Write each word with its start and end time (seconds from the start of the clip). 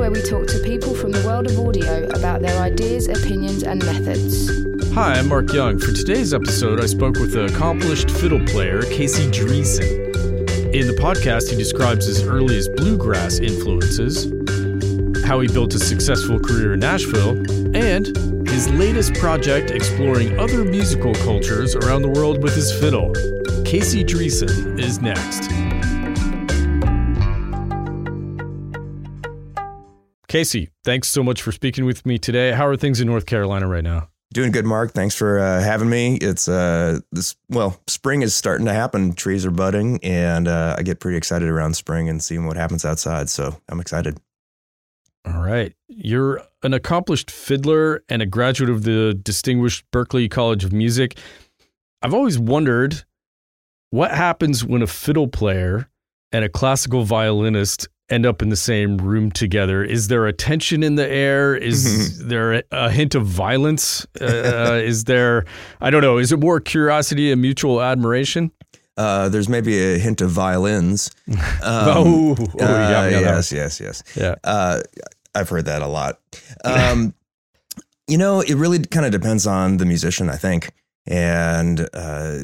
where 0.00 0.10
we 0.10 0.22
talk 0.22 0.46
to 0.46 0.58
people 0.60 0.94
from 0.94 1.10
the 1.10 1.22
world 1.26 1.46
of 1.46 1.60
audio 1.60 2.08
about 2.08 2.40
their 2.40 2.58
ideas, 2.62 3.06
opinions, 3.06 3.62
and 3.62 3.84
methods. 3.84 4.48
Hi, 4.94 5.12
I'm 5.12 5.28
Mark 5.28 5.52
Young. 5.52 5.78
For 5.78 5.92
today's 5.92 6.32
episode, 6.32 6.80
I 6.80 6.86
spoke 6.86 7.18
with 7.18 7.32
the 7.32 7.44
accomplished 7.44 8.10
fiddle 8.10 8.42
player 8.46 8.80
Casey 8.84 9.30
Driessen. 9.30 10.08
In 10.74 10.86
the 10.86 10.94
podcast, 10.94 11.50
he 11.50 11.56
describes 11.56 12.06
his 12.06 12.22
earliest 12.22 12.74
bluegrass 12.76 13.40
influences, 13.40 14.24
how 15.26 15.40
he 15.40 15.48
built 15.48 15.74
a 15.74 15.78
successful 15.78 16.40
career 16.40 16.72
in 16.72 16.80
Nashville, 16.80 17.36
and 17.76 18.16
his 18.48 18.70
latest 18.70 19.12
project 19.16 19.70
exploring 19.70 20.40
other 20.40 20.64
musical 20.64 21.12
cultures 21.16 21.76
around 21.76 22.00
the 22.00 22.08
world 22.08 22.42
with 22.42 22.54
his 22.54 22.72
fiddle. 22.72 23.12
Casey 23.66 24.02
Driessen 24.02 24.80
is 24.80 24.98
next. 25.02 25.50
Casey, 30.30 30.70
thanks 30.84 31.08
so 31.08 31.24
much 31.24 31.42
for 31.42 31.50
speaking 31.50 31.84
with 31.84 32.06
me 32.06 32.16
today. 32.16 32.52
How 32.52 32.64
are 32.68 32.76
things 32.76 33.00
in 33.00 33.08
North 33.08 33.26
Carolina 33.26 33.66
right 33.66 33.82
now? 33.82 34.10
Doing 34.32 34.52
good, 34.52 34.64
Mark. 34.64 34.92
Thanks 34.92 35.16
for 35.16 35.40
uh, 35.40 35.60
having 35.60 35.90
me. 35.90 36.18
It's 36.18 36.48
uh, 36.48 37.00
this 37.10 37.34
well, 37.48 37.80
spring 37.88 38.22
is 38.22 38.32
starting 38.32 38.64
to 38.66 38.72
happen. 38.72 39.14
Trees 39.14 39.44
are 39.44 39.50
budding, 39.50 39.98
and 40.04 40.46
uh, 40.46 40.76
I 40.78 40.82
get 40.82 41.00
pretty 41.00 41.18
excited 41.18 41.48
around 41.48 41.74
spring 41.74 42.08
and 42.08 42.22
seeing 42.22 42.46
what 42.46 42.56
happens 42.56 42.84
outside. 42.84 43.28
So 43.28 43.60
I'm 43.68 43.80
excited. 43.80 44.18
All 45.24 45.42
right, 45.42 45.74
you're 45.88 46.40
an 46.62 46.74
accomplished 46.74 47.28
fiddler 47.28 48.04
and 48.08 48.22
a 48.22 48.26
graduate 48.26 48.70
of 48.70 48.84
the 48.84 49.14
distinguished 49.20 49.84
Berklee 49.90 50.30
College 50.30 50.62
of 50.62 50.72
Music. 50.72 51.18
I've 52.02 52.14
always 52.14 52.38
wondered 52.38 53.02
what 53.90 54.12
happens 54.12 54.64
when 54.64 54.80
a 54.80 54.86
fiddle 54.86 55.26
player 55.26 55.90
and 56.30 56.44
a 56.44 56.48
classical 56.48 57.02
violinist 57.02 57.88
end 58.10 58.26
up 58.26 58.42
in 58.42 58.48
the 58.48 58.56
same 58.56 58.98
room 58.98 59.30
together? 59.30 59.82
Is 59.84 60.08
there 60.08 60.26
a 60.26 60.32
tension 60.32 60.82
in 60.82 60.96
the 60.96 61.08
air? 61.08 61.54
Is 61.54 62.18
there 62.26 62.62
a 62.70 62.90
hint 62.90 63.14
of 63.14 63.26
violence? 63.26 64.06
Uh, 64.20 64.80
is 64.82 65.04
there, 65.04 65.44
I 65.80 65.90
don't 65.90 66.02
know, 66.02 66.18
is 66.18 66.32
it 66.32 66.38
more 66.38 66.60
curiosity 66.60 67.30
and 67.32 67.40
mutual 67.40 67.80
admiration? 67.80 68.50
Uh, 68.96 69.28
there's 69.28 69.48
maybe 69.48 69.94
a 69.94 69.98
hint 69.98 70.20
of 70.20 70.30
violins. 70.30 71.10
Um, 71.62 71.88
oh, 71.88 72.36
oh 72.38 72.46
yeah, 72.58 73.00
uh, 73.02 73.08
yes, 73.08 73.52
yes, 73.52 73.80
yes. 73.80 74.02
Yeah. 74.16 74.34
Uh, 74.42 74.80
I've 75.34 75.48
heard 75.48 75.66
that 75.66 75.82
a 75.82 75.86
lot. 75.86 76.18
Um, 76.64 77.14
you 78.08 78.16
know, 78.16 78.40
it 78.40 78.54
really 78.54 78.78
kind 78.80 79.04
of 79.04 79.12
depends 79.12 79.46
on 79.46 79.76
the 79.76 79.84
musician, 79.84 80.30
I 80.30 80.36
think. 80.36 80.72
And 81.06 81.86
uh, 81.92 82.38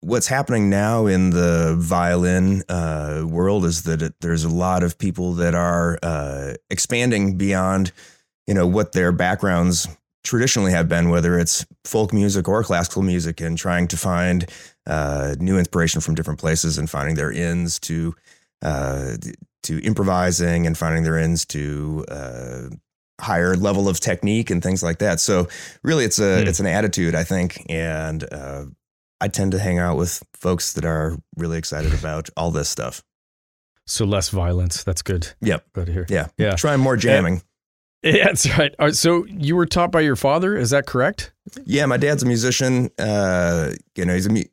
what's 0.00 0.26
happening 0.26 0.70
now 0.70 1.06
in 1.06 1.30
the 1.30 1.76
violin 1.78 2.62
uh, 2.68 3.24
world 3.26 3.64
is 3.64 3.82
that 3.82 4.02
it, 4.02 4.14
there's 4.20 4.44
a 4.44 4.48
lot 4.48 4.82
of 4.82 4.98
people 4.98 5.34
that 5.34 5.54
are 5.54 5.98
uh, 6.02 6.54
expanding 6.70 7.36
beyond, 7.36 7.92
you 8.46 8.54
know, 8.54 8.66
what 8.66 8.92
their 8.92 9.12
backgrounds 9.12 9.86
traditionally 10.24 10.72
have 10.72 10.88
been, 10.88 11.10
whether 11.10 11.38
it's 11.38 11.66
folk 11.84 12.12
music 12.12 12.48
or 12.48 12.62
classical 12.64 13.02
music, 13.02 13.40
and 13.40 13.58
trying 13.58 13.88
to 13.88 13.96
find 13.96 14.48
uh, 14.86 15.34
new 15.38 15.58
inspiration 15.58 16.00
from 16.00 16.14
different 16.14 16.40
places 16.40 16.78
and 16.78 16.88
finding 16.88 17.14
their 17.14 17.32
ins 17.32 17.78
to 17.78 18.14
uh, 18.62 19.16
to 19.62 19.82
improvising 19.82 20.66
and 20.66 20.76
finding 20.76 21.02
their 21.02 21.18
ins 21.18 21.44
to 21.44 22.04
uh, 22.08 22.62
higher 23.20 23.54
level 23.56 23.88
of 23.88 24.00
technique 24.00 24.50
and 24.50 24.62
things 24.62 24.82
like 24.82 24.98
that. 24.98 25.20
So 25.20 25.48
really, 25.82 26.04
it's 26.04 26.18
a 26.18 26.42
mm. 26.42 26.46
it's 26.46 26.60
an 26.60 26.66
attitude, 26.66 27.14
I 27.14 27.24
think, 27.24 27.64
and 27.68 28.24
uh, 28.32 28.64
I 29.20 29.28
tend 29.28 29.52
to 29.52 29.58
hang 29.58 29.78
out 29.78 29.96
with 29.96 30.22
folks 30.34 30.72
that 30.74 30.84
are 30.84 31.16
really 31.36 31.58
excited 31.58 31.92
about 31.94 32.30
all 32.36 32.50
this 32.50 32.68
stuff. 32.68 33.02
So 33.86 34.04
less 34.04 34.28
violence. 34.28 34.84
That's 34.84 35.02
good. 35.02 35.28
Yep. 35.40 35.64
Good 35.72 35.86
to 35.86 35.92
hear. 35.92 36.06
Yeah. 36.08 36.28
Yeah. 36.38 36.54
Trying 36.54 36.80
more 36.80 36.96
jamming. 36.96 37.42
Yeah, 38.02 38.28
that's 38.28 38.48
right. 38.56 38.74
right. 38.78 38.94
So 38.94 39.26
you 39.26 39.54
were 39.56 39.66
taught 39.66 39.92
by 39.92 40.00
your 40.00 40.16
father. 40.16 40.56
Is 40.56 40.70
that 40.70 40.86
correct? 40.86 41.34
Yeah. 41.66 41.84
My 41.84 41.98
dad's 41.98 42.22
a 42.22 42.26
musician. 42.26 42.88
Uh, 42.98 43.72
you 43.94 44.06
know, 44.06 44.14
he's 44.14 44.24
a, 44.24 44.30
mu- 44.30 44.44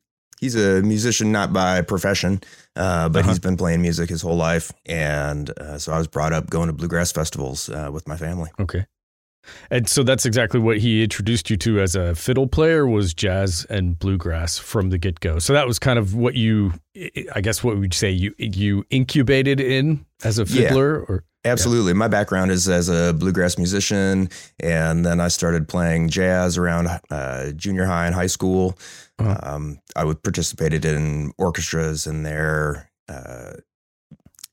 he's 0.41 0.55
a 0.55 0.81
musician, 0.81 1.31
not 1.31 1.53
by 1.53 1.81
profession, 1.81 2.41
uh, 2.75 3.07
but 3.07 3.19
uh-huh. 3.19 3.29
he's 3.29 3.39
been 3.39 3.55
playing 3.55 3.81
music 3.81 4.09
his 4.09 4.22
whole 4.22 4.35
life. 4.35 4.73
And 4.85 5.49
uh, 5.57 5.78
so 5.78 5.94
I 5.94 5.97
was 5.97 6.09
brought 6.09 6.34
up 6.34 6.49
going 6.49 6.67
to 6.67 6.73
bluegrass 6.73 7.13
festivals 7.13 7.69
uh, 7.69 7.89
with 7.89 8.05
my 8.05 8.17
family. 8.17 8.51
Okay. 8.59 8.85
And 9.69 9.88
so 9.88 10.03
that's 10.03 10.25
exactly 10.25 10.59
what 10.59 10.78
he 10.78 11.03
introduced 11.03 11.50
you 11.50 11.58
to 11.58 11.80
as 11.80 11.96
a 11.96 12.16
fiddle 12.16 12.47
player 12.47 12.88
was 12.88 13.13
jazz 13.13 13.66
and 13.69 13.97
bluegrass 13.97 14.58
from 14.58 14.90
the 14.90 14.97
get 14.97 15.19
go. 15.19 15.40
So 15.40 15.53
that 15.53 15.68
was 15.68 15.80
kind 15.80 16.00
of 16.00 16.16
what 16.16 16.35
you, 16.35 16.74
I 17.34 17.41
guess, 17.41 17.63
what 17.63 17.78
would 17.78 17.94
you 17.94 17.97
say 17.97 18.09
you 18.09 18.34
you 18.38 18.85
incubated 18.90 19.59
in 19.59 20.06
as 20.24 20.40
a 20.40 20.46
fiddler, 20.46 21.00
yeah. 21.00 21.06
or 21.08 21.24
absolutely. 21.46 21.91
Yeah. 21.91 21.97
My 21.97 22.08
background 22.08 22.52
is 22.52 22.68
as 22.68 22.90
a 22.90 23.13
bluegrass 23.13 23.58
musician, 23.58 24.30
and 24.59 25.06
then 25.06 25.19
I 25.19 25.28
started 25.28 25.68
playing 25.68 26.09
jazz 26.09 26.58
around 26.58 26.88
uh, 27.09 27.52
junior 27.52 27.85
high 27.85 28.06
and 28.06 28.16
high 28.16 28.28
school. 28.28 28.78
Uh-huh. 29.19 29.38
Um, 29.41 29.79
I 29.96 30.03
would 30.03 30.22
participated 30.24 30.85
in 30.85 31.34
orchestras 31.38 32.08
in 32.08 32.24
their 32.24 32.91
uh, 33.09 33.53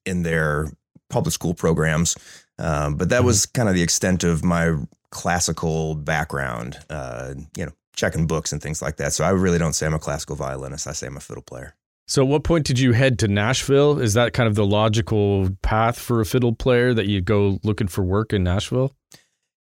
in 0.06 0.22
their 0.22 0.70
public 1.10 1.32
school 1.32 1.54
programs. 1.54 2.16
Um, 2.58 2.96
but 2.96 3.08
that 3.08 3.18
mm-hmm. 3.18 3.26
was 3.26 3.46
kind 3.46 3.68
of 3.68 3.74
the 3.74 3.82
extent 3.82 4.24
of 4.24 4.44
my 4.44 4.76
classical 5.10 5.94
background, 5.94 6.78
uh, 6.90 7.34
you 7.56 7.66
know, 7.66 7.72
checking 7.94 8.26
books 8.26 8.52
and 8.52 8.60
things 8.60 8.82
like 8.82 8.96
that. 8.96 9.12
So 9.12 9.24
I 9.24 9.30
really 9.30 9.58
don't 9.58 9.72
say 9.72 9.86
I'm 9.86 9.94
a 9.94 9.98
classical 9.98 10.36
violinist. 10.36 10.86
I 10.86 10.92
say 10.92 11.06
I'm 11.06 11.16
a 11.16 11.20
fiddle 11.20 11.42
player. 11.42 11.74
So, 12.06 12.22
at 12.22 12.28
what 12.28 12.44
point 12.44 12.66
did 12.66 12.78
you 12.78 12.92
head 12.92 13.18
to 13.20 13.28
Nashville? 13.28 13.98
Is 13.98 14.12
that 14.12 14.34
kind 14.34 14.46
of 14.46 14.56
the 14.56 14.66
logical 14.66 15.48
path 15.62 15.98
for 15.98 16.20
a 16.20 16.26
fiddle 16.26 16.54
player 16.54 16.92
that 16.92 17.06
you 17.06 17.22
go 17.22 17.58
looking 17.64 17.88
for 17.88 18.04
work 18.04 18.34
in 18.34 18.44
Nashville? 18.44 18.94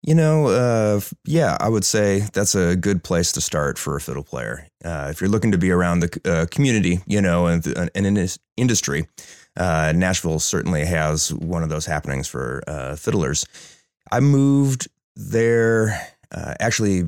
You 0.03 0.15
know, 0.15 0.49
uh, 0.49 1.01
yeah, 1.25 1.57
I 1.59 1.69
would 1.69 1.85
say 1.85 2.29
that's 2.33 2.55
a 2.55 2.77
good 2.77 3.03
place 3.03 3.33
to 3.33 3.41
start 3.41 3.79
for 3.79 3.97
a 3.97 4.01
fiddle 4.01 4.23
player. 4.23 4.69
Uh, 4.85 5.09
if 5.11 5.21
you're 5.21 5.31
looking 5.31 5.53
to 5.53 5.59
be 5.59 5.71
around 5.71 6.01
the 6.01 6.21
uh, 6.25 6.47
community, 6.51 7.01
you 7.07 7.23
know, 7.23 7.47
and, 7.47 7.67
and 7.67 8.07
in 8.07 8.15
this 8.15 8.39
industry, 8.57 9.09
uh, 9.57 9.93
Nashville 9.95 10.39
certainly 10.39 10.85
has 10.85 11.33
one 11.33 11.63
of 11.63 11.69
those 11.69 11.87
happenings 11.87 12.29
for 12.29 12.63
uh, 12.67 12.97
fiddlers. 12.97 13.47
I 14.11 14.21
moved 14.21 14.89
there 15.17 16.15
uh, 16.33 16.55
actually 16.61 17.05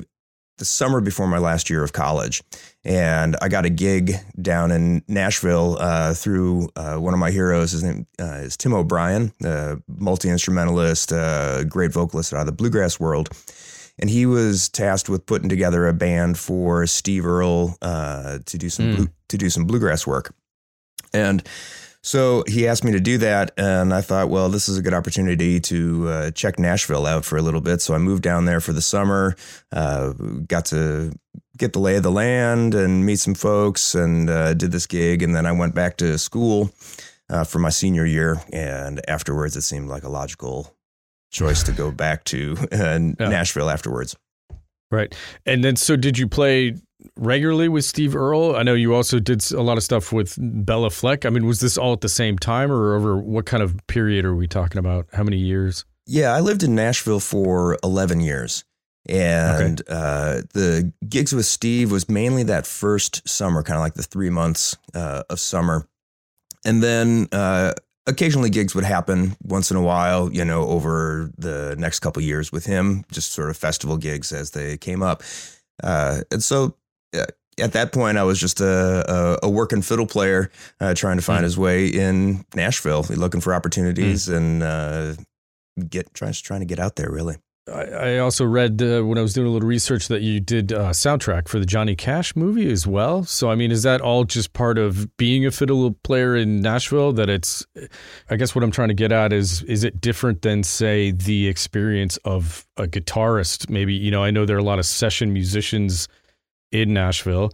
the 0.57 0.65
summer 0.65 0.99
before 0.99 1.27
my 1.27 1.37
last 1.37 1.69
year 1.69 1.83
of 1.83 1.93
college, 1.93 2.43
and 2.83 3.37
I 3.41 3.47
got 3.47 3.65
a 3.65 3.69
gig 3.69 4.15
down 4.41 4.71
in 4.71 5.03
Nashville 5.07 5.77
uh, 5.79 6.13
through 6.13 6.69
uh, 6.75 6.97
one 6.97 7.13
of 7.13 7.19
my 7.19 7.31
heroes. 7.31 7.71
His 7.71 7.83
name 7.83 8.07
uh, 8.19 8.41
is 8.41 8.57
Tim 8.57 8.73
O'Brien, 8.73 9.31
a 9.43 9.77
multi 9.87 10.29
instrumentalist, 10.29 11.11
great 11.69 11.93
vocalist 11.93 12.33
out 12.33 12.41
of 12.41 12.45
the 12.47 12.51
bluegrass 12.51 12.99
world. 12.99 13.29
And 14.01 14.09
he 14.09 14.25
was 14.25 14.69
tasked 14.69 15.09
with 15.09 15.25
putting 15.25 15.49
together 15.49 15.85
a 15.85 15.93
band 15.93 16.37
for 16.37 16.87
Steve 16.87 17.25
Earle 17.25 17.77
to 17.81 18.41
do 18.45 18.69
some 18.69 18.85
mm. 18.85 18.95
blue, 18.95 19.07
to 19.29 19.37
do 19.37 19.49
some 19.49 19.65
bluegrass 19.65 20.07
work, 20.07 20.33
and 21.13 21.43
so 22.01 22.43
he 22.47 22.67
asked 22.67 22.83
me 22.83 22.91
to 22.93 22.99
do 22.99 23.17
that, 23.19 23.51
and 23.57 23.93
I 23.93 24.01
thought, 24.01 24.29
well, 24.29 24.49
this 24.49 24.69
is 24.69 24.77
a 24.77 24.81
good 24.81 24.93
opportunity 24.93 25.59
to 25.59 26.07
uh, 26.07 26.31
check 26.31 26.57
Nashville 26.57 27.05
out 27.05 27.25
for 27.25 27.37
a 27.37 27.41
little 27.41 27.61
bit. 27.61 27.81
So 27.81 27.93
I 27.93 27.97
moved 27.97 28.23
down 28.23 28.45
there 28.45 28.61
for 28.61 28.73
the 28.73 28.81
summer, 28.81 29.35
uh, 29.71 30.13
got 30.47 30.65
to 30.65 31.11
get 31.57 31.73
the 31.73 31.79
lay 31.79 31.97
of 31.97 32.03
the 32.03 32.11
land 32.11 32.73
and 32.73 33.05
meet 33.05 33.19
some 33.19 33.35
folks, 33.35 33.95
and 33.95 34.29
uh, 34.29 34.53
did 34.53 34.71
this 34.71 34.87
gig. 34.87 35.21
And 35.21 35.35
then 35.35 35.45
I 35.45 35.51
went 35.51 35.75
back 35.75 35.97
to 35.97 36.17
school 36.17 36.71
uh, 37.29 37.43
for 37.43 37.59
my 37.59 37.69
senior 37.69 38.05
year, 38.05 38.41
and 38.53 39.01
afterwards, 39.09 39.57
it 39.57 39.61
seemed 39.61 39.89
like 39.89 40.03
a 40.03 40.09
logical 40.09 40.73
choice 41.31 41.63
to 41.63 41.71
go 41.71 41.91
back 41.91 42.23
to 42.25 42.55
uh, 42.71 42.77
yeah. 42.77 43.11
Nashville 43.19 43.69
afterwards. 43.69 44.15
Right. 44.91 45.13
And 45.45 45.63
then, 45.63 45.75
so 45.75 45.95
did 45.95 46.17
you 46.17 46.27
play 46.27 46.75
regularly 47.15 47.69
with 47.69 47.85
Steve 47.85 48.15
Earle? 48.15 48.55
I 48.55 48.63
know 48.63 48.73
you 48.73 48.93
also 48.93 49.19
did 49.19 49.49
a 49.51 49.61
lot 49.61 49.77
of 49.77 49.83
stuff 49.83 50.11
with 50.11 50.35
Béla 50.35 50.91
Fleck. 50.91 51.25
I 51.25 51.29
mean, 51.29 51.45
was 51.45 51.59
this 51.59 51.77
all 51.77 51.93
at 51.93 52.01
the 52.01 52.09
same 52.09 52.37
time 52.37 52.71
or 52.71 52.95
over 52.95 53.17
what 53.17 53.45
kind 53.45 53.63
of 53.63 53.75
period 53.87 54.25
are 54.25 54.35
we 54.35 54.47
talking 54.47 54.79
about? 54.79 55.07
How 55.13 55.23
many 55.23 55.37
years? 55.37 55.85
Yeah, 56.05 56.33
I 56.33 56.39
lived 56.39 56.63
in 56.63 56.75
Nashville 56.75 57.19
for 57.19 57.77
11 57.83 58.21
years. 58.21 58.63
And 59.07 59.81
okay. 59.81 59.93
uh, 59.93 60.41
the 60.53 60.93
gigs 61.07 61.33
with 61.33 61.45
Steve 61.45 61.91
was 61.91 62.09
mainly 62.09 62.43
that 62.43 62.67
first 62.67 63.27
summer, 63.27 63.63
kind 63.63 63.77
of 63.77 63.81
like 63.81 63.95
the 63.95 64.03
three 64.03 64.29
months 64.29 64.77
uh, 64.93 65.23
of 65.29 65.39
summer. 65.39 65.87
And 66.65 66.83
then 66.83 67.27
uh, 67.31 67.73
occasionally 68.05 68.49
gigs 68.49 68.75
would 68.75 68.83
happen 68.83 69.35
once 69.41 69.71
in 69.71 69.77
a 69.77 69.81
while, 69.81 70.31
you 70.31 70.43
know, 70.43 70.67
over 70.67 71.31
the 71.37 71.75
next 71.77 71.99
couple 71.99 72.21
years 72.21 72.51
with 72.51 72.65
him, 72.65 73.05
just 73.11 73.31
sort 73.31 73.49
of 73.49 73.57
festival 73.57 73.97
gigs 73.97 74.31
as 74.31 74.51
they 74.51 74.77
came 74.77 75.01
up. 75.01 75.23
Uh, 75.81 76.21
and 76.31 76.43
so 76.43 76.75
at 77.13 77.73
that 77.73 77.91
point, 77.91 78.17
I 78.17 78.23
was 78.23 78.39
just 78.39 78.61
a, 78.61 79.39
a, 79.43 79.47
a 79.47 79.49
working 79.49 79.81
fiddle 79.81 80.07
player 80.07 80.51
uh, 80.79 80.93
trying 80.93 81.17
to 81.17 81.23
find 81.23 81.41
mm. 81.41 81.45
his 81.45 81.57
way 81.57 81.87
in 81.87 82.45
Nashville, 82.55 83.05
looking 83.09 83.41
for 83.41 83.53
opportunities 83.53 84.27
mm. 84.27 84.37
and 84.37 84.63
uh, 84.63 85.13
get 85.89 86.13
trying 86.13 86.33
trying 86.33 86.61
to 86.61 86.65
get 86.65 86.79
out 86.79 86.95
there. 86.95 87.11
Really. 87.11 87.37
I, 87.67 87.83
I 87.83 88.17
also 88.17 88.45
read 88.45 88.81
uh, 88.81 89.01
when 89.01 89.17
I 89.17 89.21
was 89.21 89.33
doing 89.33 89.45
a 89.45 89.51
little 89.51 89.67
research 89.67 90.07
that 90.07 90.21
you 90.21 90.39
did 90.39 90.73
uh, 90.73 90.89
soundtrack 90.89 91.47
for 91.47 91.59
the 91.59 91.65
Johnny 91.65 91.95
Cash 91.95 92.35
movie 92.35 92.71
as 92.71 92.87
well. 92.87 93.23
So 93.23 93.51
I 93.51 93.55
mean, 93.55 93.71
is 93.71 93.83
that 93.83 94.01
all 94.01 94.23
just 94.23 94.53
part 94.53 94.77
of 94.77 95.15
being 95.17 95.45
a 95.45 95.51
fiddle 95.51 95.91
player 96.03 96.35
in 96.35 96.61
Nashville? 96.61 97.13
That 97.13 97.29
it's, 97.29 97.65
I 98.29 98.37
guess 98.37 98.55
what 98.55 98.63
I'm 98.63 98.71
trying 98.71 98.87
to 98.87 98.95
get 98.95 99.11
at 99.11 99.31
is, 99.33 99.61
is 99.63 99.83
it 99.83 100.01
different 100.01 100.41
than 100.41 100.63
say 100.63 101.11
the 101.11 101.47
experience 101.47 102.17
of 102.25 102.65
a 102.77 102.87
guitarist? 102.87 103.69
Maybe 103.69 103.93
you 103.93 104.11
know, 104.11 104.23
I 104.23 104.31
know 104.31 104.45
there 104.45 104.55
are 104.57 104.59
a 104.59 104.63
lot 104.63 104.79
of 104.79 104.85
session 104.85 105.31
musicians 105.31 106.07
in 106.71 106.93
Nashville. 106.93 107.51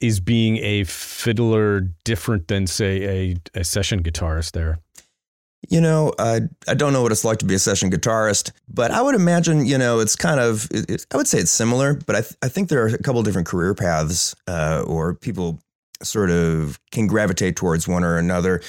Is 0.00 0.20
being 0.20 0.58
a 0.58 0.84
fiddler 0.84 1.80
different 2.04 2.48
than 2.48 2.66
say 2.66 3.32
a, 3.54 3.60
a 3.60 3.64
session 3.64 4.02
guitarist 4.02 4.52
there? 4.52 4.80
You 5.70 5.80
know, 5.80 6.12
I 6.18 6.40
I 6.68 6.74
don't 6.74 6.92
know 6.92 7.02
what 7.02 7.12
it's 7.12 7.24
like 7.24 7.38
to 7.38 7.46
be 7.46 7.54
a 7.54 7.58
session 7.58 7.90
guitarist, 7.90 8.50
but 8.68 8.90
I 8.90 9.00
would 9.00 9.14
imagine 9.14 9.64
you 9.64 9.78
know 9.78 10.00
it's 10.00 10.16
kind 10.16 10.40
of 10.40 10.68
it, 10.70 10.90
it, 10.90 11.06
I 11.12 11.16
would 11.16 11.28
say 11.28 11.38
it's 11.38 11.50
similar, 11.50 11.94
but 11.94 12.16
I 12.16 12.20
th- 12.20 12.34
I 12.42 12.48
think 12.48 12.68
there 12.68 12.84
are 12.84 12.88
a 12.88 12.98
couple 12.98 13.22
different 13.22 13.46
career 13.46 13.74
paths, 13.74 14.34
uh, 14.46 14.84
or 14.86 15.14
people 15.14 15.60
sort 16.02 16.30
of 16.30 16.78
can 16.90 17.06
gravitate 17.06 17.56
towards 17.56 17.88
one 17.88 18.04
or 18.04 18.18
another. 18.18 18.60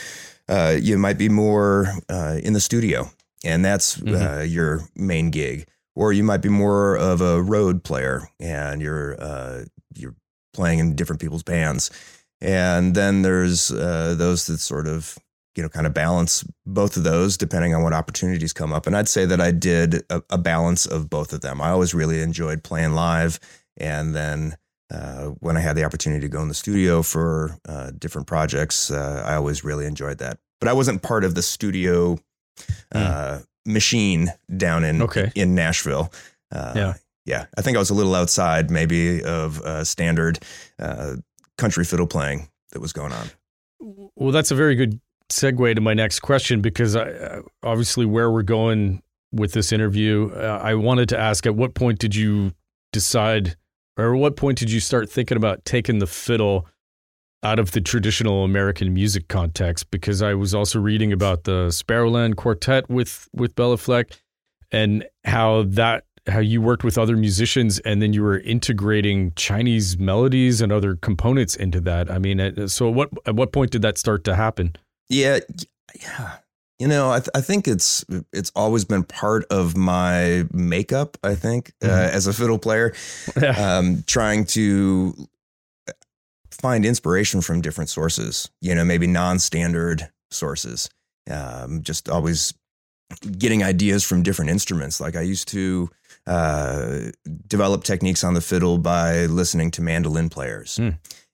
Uh, 0.48 0.78
you 0.80 0.98
might 0.98 1.18
be 1.18 1.28
more 1.28 1.88
uh, 2.10 2.40
in 2.44 2.54
the 2.54 2.62
studio, 2.62 3.10
and 3.44 3.66
that's 3.66 4.02
uh, 4.04 4.46
your 4.48 4.82
main 4.96 5.32
gig, 5.32 5.68
or 5.96 6.14
you 6.14 6.24
might 6.24 6.42
be 6.42 6.50
more 6.50 6.96
of 6.96 7.20
a 7.20 7.42
road 7.42 7.84
player, 7.84 8.30
and 8.40 8.82
you're 8.82 9.22
uh, 9.22 9.66
you're 9.98 10.16
playing 10.54 10.80
in 10.80 10.96
different 10.96 11.22
people's 11.22 11.44
bands, 11.44 11.90
and 12.42 12.96
then 12.96 13.22
there's 13.22 13.72
uh, 13.72 14.16
those 14.18 14.48
that 14.48 14.60
sort 14.60 14.88
of 14.88 15.18
you 15.56 15.64
know 15.64 15.70
kind 15.70 15.88
of 15.88 15.94
balance 15.94 16.44
both 16.66 16.98
of 16.98 17.04
those 17.04 17.38
depending 17.38 17.74
on 17.74 17.82
what 17.84 17.94
opportunities 17.94 18.54
come 18.54 18.74
up. 18.74 18.88
And 18.88 18.96
I'd 18.96 19.08
say 19.10 19.26
that 19.26 19.40
I 19.42 19.52
did 19.52 20.04
a, 20.10 20.22
a 20.30 20.38
balance 20.38 20.86
of 20.86 21.10
both 21.10 21.34
of 21.34 21.42
them. 21.42 21.62
I 21.62 21.70
always 21.70 21.94
really 21.94 22.22
enjoyed 22.22 22.64
playing 22.64 22.94
live, 22.94 23.40
and 23.78 24.16
then. 24.16 24.58
Uh, 24.94 25.30
when 25.40 25.58
I 25.58 25.62
had 25.62 25.76
the 25.76 25.84
opportunity 25.84 26.22
to 26.22 26.30
go 26.30 26.44
in 26.44 26.48
the 26.48 26.54
studio 26.54 27.02
for 27.02 27.58
uh, 27.68 27.90
different 27.98 28.28
projects, 28.28 28.92
uh, 28.92 29.24
I 29.26 29.34
always 29.34 29.64
really 29.64 29.88
enjoyed 29.88 30.20
that. 30.20 30.38
But 30.60 30.70
I 30.70 30.74
wasn't 30.74 31.02
part 31.02 31.24
of 31.24 31.34
the 31.34 31.42
studio 31.42 32.20
uh, 32.92 33.40
machine 33.66 34.32
down 34.56 34.84
in 34.84 35.02
Okay. 35.02 35.32
in 35.34 35.56
Nashville. 35.56 36.14
Uh, 36.52 36.74
Yeah. 36.76 36.94
Yeah. 37.26 37.46
I 37.58 37.62
think 37.62 37.76
I 37.76 37.80
was 37.80 37.90
a 37.90 37.94
little 37.94 38.16
outside 38.16 38.70
maybe 38.70 39.24
of 39.24 39.62
uh, 39.62 39.84
standard 39.84 40.40
uh, 40.80 41.16
country 41.58 41.84
fiddle 41.84 42.08
playing 42.08 42.50
that 42.72 42.80
was 42.80 42.94
going 42.94 43.12
on. 43.12 43.28
Well, 44.16 44.32
that's 44.32 44.52
a 44.52 44.56
very 44.56 44.76
good 44.76 45.00
segue 45.30 45.76
to 45.76 45.82
my 45.82 45.94
next 45.94 46.20
question 46.20 46.62
because 46.62 46.96
I, 46.96 47.10
uh, 47.10 47.42
obviously 47.64 48.06
where 48.06 48.32
we're 48.32 48.44
going 48.44 49.02
with 49.32 49.54
this 49.54 49.72
interview, 49.72 50.32
uh, 50.36 50.60
I 50.62 50.76
wanted 50.76 51.10
to 51.10 51.20
ask 51.20 51.46
at 51.46 51.56
what 51.56 51.74
point 51.74 52.00
did 52.00 52.16
you 52.16 52.54
decide, 52.94 53.58
or 53.98 54.14
at 54.14 54.20
what 54.20 54.36
point 54.36 54.58
did 54.58 54.72
you 54.72 54.80
start 54.80 55.10
thinking 55.10 55.36
about 55.36 55.66
taking 55.66 56.00
the 56.00 56.08
fiddle 56.08 56.68
out 57.44 57.60
of 57.60 57.72
the 57.72 57.82
traditional 57.82 58.44
American 58.44 58.94
music 58.94 59.28
context? 59.28 59.92
Because 59.92 60.22
I 60.22 60.34
was 60.34 60.54
also 60.54 60.80
reading 60.80 61.12
about 61.12 61.44
the 61.44 61.68
Sparrowland 61.68 62.36
Quartet 62.36 62.90
with 62.90 63.28
with 63.34 63.56
Béla 63.56 63.80
Fleck 63.80 64.12
and 64.72 65.06
how 65.26 65.64
that 65.64 66.06
how 66.28 66.40
you 66.40 66.60
worked 66.62 66.84
with 66.84 66.98
other 66.98 67.16
musicians 67.16 67.78
and 67.80 68.02
then 68.02 68.12
you 68.14 68.24
were 68.24 68.40
integrating 68.40 69.32
Chinese 69.36 69.98
melodies 69.98 70.60
and 70.62 70.72
other 70.72 70.96
components 70.96 71.56
into 71.56 71.80
that. 71.82 72.10
I 72.10 72.18
mean, 72.20 72.40
uh, 72.40 72.68
so 72.68 72.90
what 72.90 73.10
at 73.26 73.36
what 73.36 73.52
point 73.52 73.72
did 73.72 73.82
that 73.84 73.98
start 73.98 74.24
to 74.26 74.36
happen? 74.36 74.76
Yeah, 75.10 75.40
yeah. 76.02 76.38
You 76.80 76.88
know, 76.90 77.10
I, 77.12 77.20
th- 77.20 77.30
I 77.36 77.40
think 77.42 77.68
it's 77.68 78.04
it's 78.34 78.52
always 78.56 78.84
been 78.86 79.04
part 79.04 79.46
of 79.50 79.78
my 79.78 80.44
makeup. 80.52 81.18
I 81.24 81.36
think 81.36 81.72
uh, 81.82 81.88
Mhm. 81.88 82.10
as 82.10 82.28
a 82.28 82.34
fiddle 82.34 82.60
player, 82.60 82.94
um, 83.58 84.04
trying 84.08 84.46
to 84.48 85.16
find 86.52 86.86
inspiration 86.86 87.42
from 87.42 87.62
different 87.62 87.90
sources. 87.90 88.50
You 88.62 88.76
know, 88.76 88.84
maybe 88.84 89.08
non-standard 89.08 90.10
sources. 90.32 90.90
Um, 91.30 91.82
just 91.82 92.10
always 92.10 92.54
getting 93.38 93.64
ideas 93.64 94.04
from 94.04 94.24
different 94.24 94.52
instruments. 94.52 95.00
Like 95.00 95.16
I 95.16 95.22
used 95.22 95.48
to 95.50 95.90
uh, 96.28 97.12
develop 97.48 97.84
techniques 97.84 98.24
on 98.24 98.34
the 98.34 98.42
fiddle 98.42 98.78
by 98.78 99.26
listening 99.28 99.72
to 99.72 99.82
mandolin 99.82 100.30
players, 100.30 100.78
Hmm. 100.78 100.90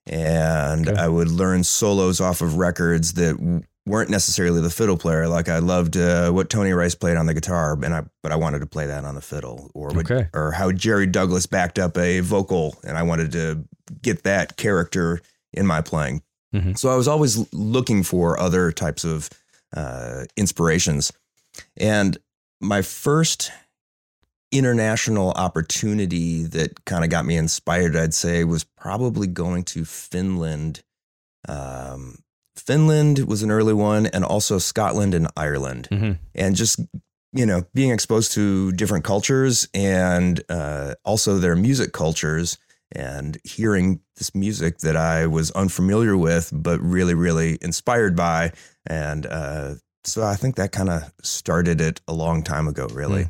and 0.05 0.87
Okay. 0.89 0.99
I 0.99 1.07
would 1.07 1.29
learn 1.29 1.63
solos 1.63 2.19
off 2.19 2.41
of 2.41 2.55
records 2.57 3.13
that 3.13 3.37
w- 3.37 3.61
weren't 3.85 4.09
necessarily 4.09 4.61
the 4.61 4.69
fiddle 4.69 4.97
player. 4.97 5.27
Like 5.27 5.49
I 5.49 5.59
loved 5.59 5.97
uh, 5.97 6.31
what 6.31 6.49
Tony 6.49 6.71
Rice 6.71 6.93
played 6.95 7.17
on 7.17 7.25
the 7.25 7.33
guitar, 7.33 7.73
and 7.83 7.93
I 7.93 8.03
but 8.21 8.31
I 8.31 8.35
wanted 8.35 8.59
to 8.59 8.67
play 8.67 8.85
that 8.87 9.05
on 9.05 9.15
the 9.15 9.21
fiddle, 9.21 9.71
or 9.73 9.87
what- 9.89 10.09
Okay. 10.11 10.27
or 10.33 10.51
how 10.51 10.71
Jerry 10.71 11.07
Douglas 11.07 11.45
backed 11.45 11.79
up 11.79 11.97
a 11.97 12.19
vocal, 12.19 12.75
and 12.83 12.97
I 12.97 13.03
wanted 13.03 13.31
to 13.33 13.63
get 14.01 14.23
that 14.23 14.57
character 14.57 15.21
in 15.53 15.65
my 15.65 15.81
playing. 15.81 16.21
Mhm. 16.53 16.77
So 16.77 16.89
I 16.89 16.95
was 16.95 17.07
always 17.07 17.37
looking 17.53 18.03
for 18.03 18.39
other 18.39 18.71
types 18.71 19.03
of 19.03 19.29
uh, 19.75 20.25
inspirations, 20.35 21.13
and 21.77 22.17
my 22.59 22.81
first 22.81 23.51
international 24.51 25.31
opportunity 25.31 26.43
that 26.43 26.85
kind 26.85 27.03
of 27.03 27.09
got 27.09 27.25
me 27.25 27.37
inspired, 27.37 27.95
I'd 27.95 28.13
say, 28.13 28.43
was 28.43 28.63
probably 28.63 29.27
going 29.27 29.63
to 29.65 29.85
Finland. 29.85 30.83
Um, 31.47 32.19
Finland 32.55 33.19
was 33.27 33.43
an 33.43 33.51
early 33.51 33.73
one, 33.73 34.05
and 34.07 34.23
also 34.23 34.57
Scotland 34.59 35.13
and 35.13 35.27
Ireland 35.35 35.87
Mhm. 35.91 36.17
and 36.35 36.55
just 36.55 36.79
you 37.33 37.45
know 37.45 37.63
being 37.73 37.91
exposed 37.91 38.33
to 38.33 38.71
different 38.73 39.05
cultures 39.05 39.67
and 39.73 40.43
uh, 40.49 40.93
also 41.05 41.37
their 41.39 41.55
music 41.55 41.93
cultures 41.93 42.57
and 42.93 43.37
hearing 43.45 44.01
this 44.17 44.35
music 44.35 44.79
that 44.79 44.97
I 44.97 45.27
was 45.27 45.49
unfamiliar 45.51 46.17
with 46.17 46.49
but 46.51 46.81
really 46.81 47.13
really 47.13 47.57
inspired 47.61 48.17
by 48.17 48.51
and 48.85 49.25
uh, 49.25 49.75
so 50.03 50.23
I 50.23 50.35
think 50.35 50.57
that 50.57 50.73
kind 50.73 50.89
of 50.89 51.09
started 51.23 51.79
it 51.79 52.01
a 52.05 52.13
long 52.13 52.43
time 52.43 52.67
ago 52.67 52.87
really 52.91 53.29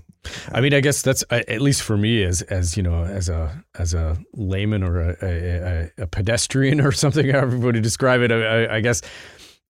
I 0.52 0.62
mean, 0.62 0.74
I 0.74 0.82
guess 0.82 1.02
that's 1.02 1.24
uh, 1.30 1.42
at 1.48 1.62
least 1.62 1.82
for 1.82 1.98
me 1.98 2.24
as 2.24 2.42
as 2.44 2.78
you 2.78 2.84
know 2.84 3.04
as 3.04 3.30
a 3.30 3.64
as 3.78 3.94
a 3.94 4.18
layman 4.34 4.84
or 4.84 5.02
a, 5.02 5.18
a, 5.22 5.28
a- 5.28 6.04
a 6.04 6.08
pedestrian 6.08 6.80
or 6.82 6.92
something, 7.04 7.28
however 7.30 7.48
everybody 7.48 7.82
describe 7.82 8.22
it. 8.22 8.32
I, 8.32 8.78
I, 8.78 8.82
guess 8.82 9.02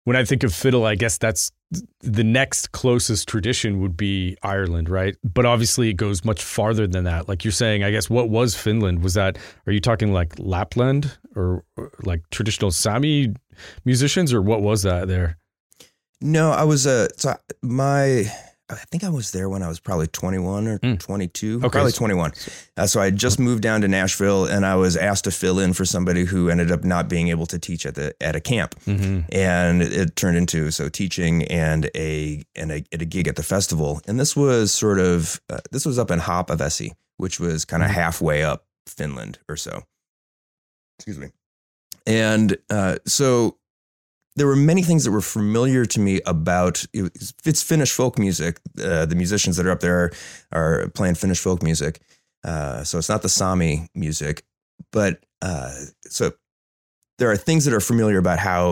when 0.04 0.16
I 0.16 0.24
think 0.24 0.42
of 0.42 0.54
fiddle, 0.54 0.84
I 0.84 0.96
guess 0.96 1.18
that's 1.18 1.52
the 2.00 2.24
next 2.24 2.72
closest 2.72 3.28
tradition 3.28 3.80
would 3.80 3.96
be 3.96 4.36
Ireland, 4.42 4.88
right? 4.88 5.16
But 5.22 5.46
obviously, 5.46 5.88
it 5.88 5.94
goes 5.94 6.24
much 6.24 6.42
farther 6.42 6.86
than 6.86 7.04
that. 7.04 7.28
Like 7.28 7.44
you're 7.44 7.52
saying, 7.52 7.84
I 7.84 7.90
guess 7.92 8.10
what 8.10 8.28
was 8.28 8.54
Finland? 8.56 9.04
Was 9.04 9.14
that? 9.14 9.38
Are 9.66 9.72
you 9.72 9.80
talking 9.80 10.12
like 10.12 10.34
Lapland 10.38 11.16
or, 11.36 11.64
or 11.76 11.92
like 12.02 12.22
traditional 12.30 12.70
Sami 12.72 13.34
musicians, 13.84 14.32
or 14.34 14.42
what 14.42 14.62
was 14.62 14.82
that 14.82 15.06
there? 15.06 15.38
No, 16.20 16.50
I 16.50 16.64
was 16.64 16.86
uh 16.86 17.08
so 17.16 17.34
my 17.62 18.30
I 18.70 18.76
think 18.90 19.02
I 19.04 19.08
was 19.08 19.32
there 19.32 19.48
when 19.48 19.62
I 19.62 19.68
was 19.68 19.80
probably 19.80 20.06
21 20.06 20.68
or 20.68 20.78
Mm. 20.78 20.98
22, 21.00 21.58
Okay, 21.58 21.68
probably 21.68 21.92
21. 21.92 22.32
Uh, 22.76 22.86
so 22.86 23.00
I 23.00 23.06
had 23.06 23.16
just 23.16 23.38
moved 23.40 23.62
down 23.62 23.80
to 23.80 23.88
Nashville 23.88 24.44
and 24.46 24.64
I 24.64 24.76
was 24.76 24.96
asked 24.96 25.24
to 25.24 25.30
fill 25.32 25.58
in 25.58 25.72
for 25.72 25.84
somebody 25.84 26.24
who 26.24 26.48
ended 26.48 26.70
up 26.70 26.84
not 26.84 27.08
being 27.08 27.28
able 27.28 27.46
to 27.46 27.58
teach 27.58 27.84
at 27.84 27.96
the 27.96 28.14
at 28.22 28.36
a 28.36 28.40
camp. 28.40 28.76
Mm-hmm. 28.86 29.20
And 29.32 29.82
it 29.82 30.14
turned 30.16 30.36
into 30.36 30.70
so 30.70 30.88
teaching 30.88 31.44
and 31.48 31.90
a 31.96 32.44
and 32.54 32.70
a, 32.70 32.84
at 32.92 33.02
a 33.02 33.04
gig 33.04 33.26
at 33.28 33.36
the 33.36 33.42
festival. 33.42 34.00
And 34.06 34.18
this 34.20 34.36
was 34.36 34.72
sort 34.72 34.98
of 35.00 35.40
uh, 35.50 35.58
this 35.72 35.84
was 35.84 35.98
up 35.98 36.10
in 36.10 36.20
Haapavesi, 36.20 36.92
which 37.16 37.40
was 37.40 37.64
kind 37.64 37.82
of 37.82 37.90
Mhm. 37.90 37.94
halfway 37.94 38.42
up 38.44 38.66
Finland 38.86 39.38
or 39.48 39.56
so. 39.56 39.82
Excuse 40.98 41.18
me. 41.18 41.28
And 42.06 42.56
uh, 42.70 42.96
so 43.06 43.56
there 44.40 44.46
were 44.52 44.56
many 44.72 44.82
things 44.82 45.04
that 45.04 45.12
were 45.12 45.20
familiar 45.38 45.84
to 45.94 46.00
me 46.00 46.14
about 46.24 46.84
it- 46.98 47.12
it's 47.44 47.62
Finnish 47.62 47.92
folk 47.92 48.18
music. 48.18 48.52
Uh, 48.82 49.04
the 49.04 49.14
musicians 49.14 49.54
that 49.56 49.66
are 49.66 49.70
up 49.76 49.80
there 49.80 50.10
are 50.50 50.88
playing 50.98 51.16
Finnish 51.16 51.40
folk 51.46 51.62
music, 51.62 52.00
uh, 52.50 52.82
so 52.88 52.96
it's 52.98 53.08
not 53.14 53.20
the 53.22 53.28
Sami 53.28 53.88
music. 53.94 54.42
But 54.92 55.12
uh, 55.42 55.74
so 56.18 56.32
there 57.18 57.30
are 57.30 57.36
things 57.36 57.64
that 57.66 57.74
are 57.74 57.80
familiar 57.92 58.18
about 58.18 58.38
how 58.38 58.62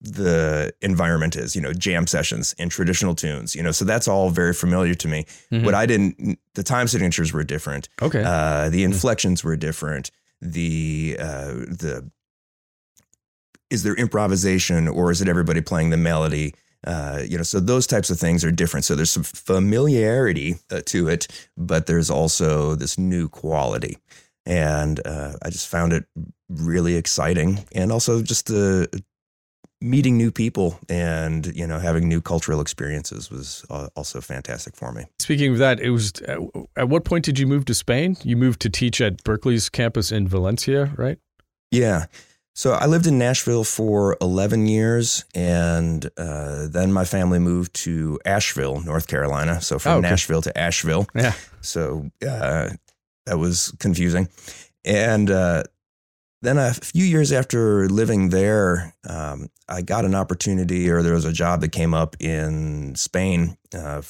the 0.00 0.72
environment 0.80 1.34
is. 1.36 1.56
You 1.56 1.62
know, 1.62 1.72
jam 1.72 2.06
sessions 2.06 2.54
and 2.58 2.70
traditional 2.70 3.14
tunes. 3.14 3.54
You 3.56 3.62
know, 3.64 3.72
so 3.72 3.84
that's 3.84 4.06
all 4.08 4.30
very 4.30 4.52
familiar 4.54 4.94
to 4.94 5.08
me. 5.08 5.24
Mm-hmm. 5.50 5.64
What 5.64 5.74
I 5.74 5.86
didn't, 5.86 6.38
the 6.54 6.62
time 6.62 6.86
signatures 6.88 7.32
were 7.32 7.44
different. 7.44 7.88
okay. 8.02 8.22
Uh, 8.24 8.68
the 8.70 8.84
inflections 8.84 9.42
were 9.44 9.56
different. 9.56 10.10
The 10.42 11.16
uh, 11.18 11.52
the 11.82 12.10
is 13.76 13.82
there 13.82 13.94
improvisation 13.94 14.88
or 14.88 15.10
is 15.10 15.20
it 15.20 15.28
everybody 15.28 15.60
playing 15.60 15.90
the 15.90 15.98
melody? 15.98 16.54
Uh, 16.86 17.22
you 17.28 17.36
know, 17.36 17.42
so 17.42 17.60
those 17.60 17.86
types 17.86 18.08
of 18.08 18.18
things 18.18 18.42
are 18.42 18.50
different. 18.50 18.86
So 18.86 18.94
there's 18.94 19.10
some 19.10 19.22
familiarity 19.22 20.56
uh, 20.70 20.80
to 20.86 21.08
it, 21.08 21.28
but 21.58 21.84
there's 21.86 22.08
also 22.08 22.74
this 22.74 22.96
new 22.96 23.28
quality, 23.28 23.98
and 24.46 25.00
uh, 25.04 25.32
I 25.42 25.50
just 25.50 25.68
found 25.68 25.92
it 25.92 26.04
really 26.48 26.94
exciting, 26.96 27.64
and 27.74 27.92
also 27.92 28.22
just 28.22 28.46
the 28.46 28.88
meeting 29.82 30.16
new 30.16 30.30
people 30.30 30.78
and 30.88 31.54
you 31.54 31.66
know 31.66 31.78
having 31.78 32.08
new 32.08 32.22
cultural 32.22 32.62
experiences 32.62 33.30
was 33.30 33.62
uh, 33.68 33.88
also 33.94 34.20
fantastic 34.20 34.74
for 34.74 34.92
me. 34.92 35.04
Speaking 35.18 35.52
of 35.52 35.58
that, 35.58 35.80
it 35.80 35.90
was 35.90 36.12
at 36.76 36.88
what 36.88 37.04
point 37.04 37.24
did 37.24 37.38
you 37.38 37.46
move 37.46 37.66
to 37.66 37.74
Spain? 37.74 38.16
You 38.22 38.36
moved 38.36 38.60
to 38.60 38.70
teach 38.70 39.00
at 39.00 39.22
Berklee's 39.24 39.68
campus 39.68 40.12
in 40.12 40.28
Valencia, 40.28 40.92
right? 40.96 41.18
Yeah. 41.70 42.06
So 42.56 42.72
I 42.72 42.86
lived 42.86 43.06
in 43.06 43.18
Nashville 43.18 43.64
for 43.64 44.16
11 44.22 44.66
years, 44.66 45.26
and 45.34 46.08
uh, 46.16 46.68
then 46.68 46.90
my 46.90 47.04
family 47.04 47.38
moved 47.38 47.74
to 47.84 48.18
Asheville, 48.24 48.80
North 48.80 49.08
Carolina. 49.08 49.60
So 49.60 49.78
from 49.78 49.92
oh, 49.92 49.98
okay. 49.98 50.08
Nashville 50.08 50.40
to 50.40 50.58
Asheville. 50.58 51.06
Yeah. 51.14 51.34
So 51.60 52.10
uh, 52.26 52.70
that 53.26 53.38
was 53.38 53.74
confusing. 53.78 54.30
And 54.86 55.30
uh, 55.30 55.64
then 56.40 56.56
a 56.56 56.72
few 56.72 57.04
years 57.04 57.30
after 57.30 57.90
living 57.90 58.30
there, 58.30 58.94
um, 59.06 59.48
I 59.68 59.82
got 59.82 60.06
an 60.06 60.14
opportunity, 60.14 60.88
or 60.88 61.02
there 61.02 61.12
was 61.12 61.26
a 61.26 61.34
job 61.34 61.60
that 61.60 61.72
came 61.72 61.92
up 61.92 62.16
in 62.20 62.94
Spain. 62.94 63.58
Uh, 63.74 64.00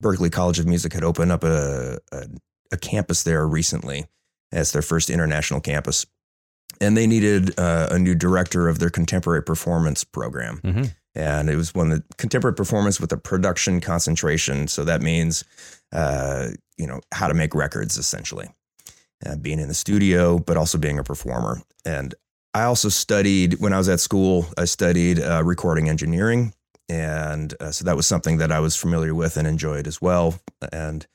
Berklee 0.00 0.30
College 0.30 0.60
of 0.60 0.66
Music 0.66 0.92
had 0.92 1.02
opened 1.02 1.32
up 1.32 1.42
a, 1.42 1.98
a, 2.12 2.26
a, 2.70 2.76
campus 2.76 3.24
there 3.24 3.44
recently. 3.44 4.06
It's 4.52 4.70
their 4.70 4.82
first 4.82 5.10
international 5.10 5.60
campus. 5.60 6.06
And 6.82 6.96
they 6.96 7.06
needed 7.06 7.58
uh, 7.58 7.88
a 7.90 7.98
new 7.98 8.14
director 8.14 8.68
of 8.68 8.78
their 8.78 8.90
contemporary 8.90 9.42
performance 9.42 10.04
program. 10.04 10.60
Mm-hmm. 10.62 10.84
And 11.14 11.48
it 11.48 11.56
was 11.56 11.74
one 11.74 11.92
of 11.92 11.98
the 11.98 12.14
contemporary 12.16 12.54
performance 12.54 13.00
with 13.00 13.12
a 13.12 13.16
production 13.16 13.80
concentration. 13.80 14.66
So 14.66 14.84
that 14.84 15.00
means, 15.00 15.44
uh, 15.92 16.48
you 16.76 16.86
know, 16.86 17.00
how 17.12 17.28
to 17.28 17.34
make 17.34 17.54
records 17.54 17.96
essentially 17.96 18.48
uh, 19.24 19.36
being 19.36 19.60
in 19.60 19.68
the 19.68 19.74
studio, 19.74 20.38
but 20.38 20.56
also 20.56 20.76
being 20.76 20.98
a 20.98 21.04
performer. 21.04 21.62
And 21.84 22.14
I 22.52 22.64
also 22.64 22.88
studied, 22.88 23.60
when 23.60 23.72
I 23.72 23.78
was 23.78 23.88
at 23.88 24.00
school, 24.00 24.46
I 24.58 24.64
studied 24.64 25.20
uh, 25.20 25.42
recording 25.44 25.88
engineering. 25.88 26.52
And 26.88 27.54
uh, 27.60 27.70
so 27.70 27.84
that 27.84 27.96
was 27.96 28.06
something 28.06 28.38
that 28.38 28.50
I 28.50 28.60
was 28.60 28.74
familiar 28.76 29.14
with 29.14 29.36
and 29.36 29.46
enjoyed 29.46 29.86
as 29.86 30.02
well. 30.02 30.34
And 30.72 31.06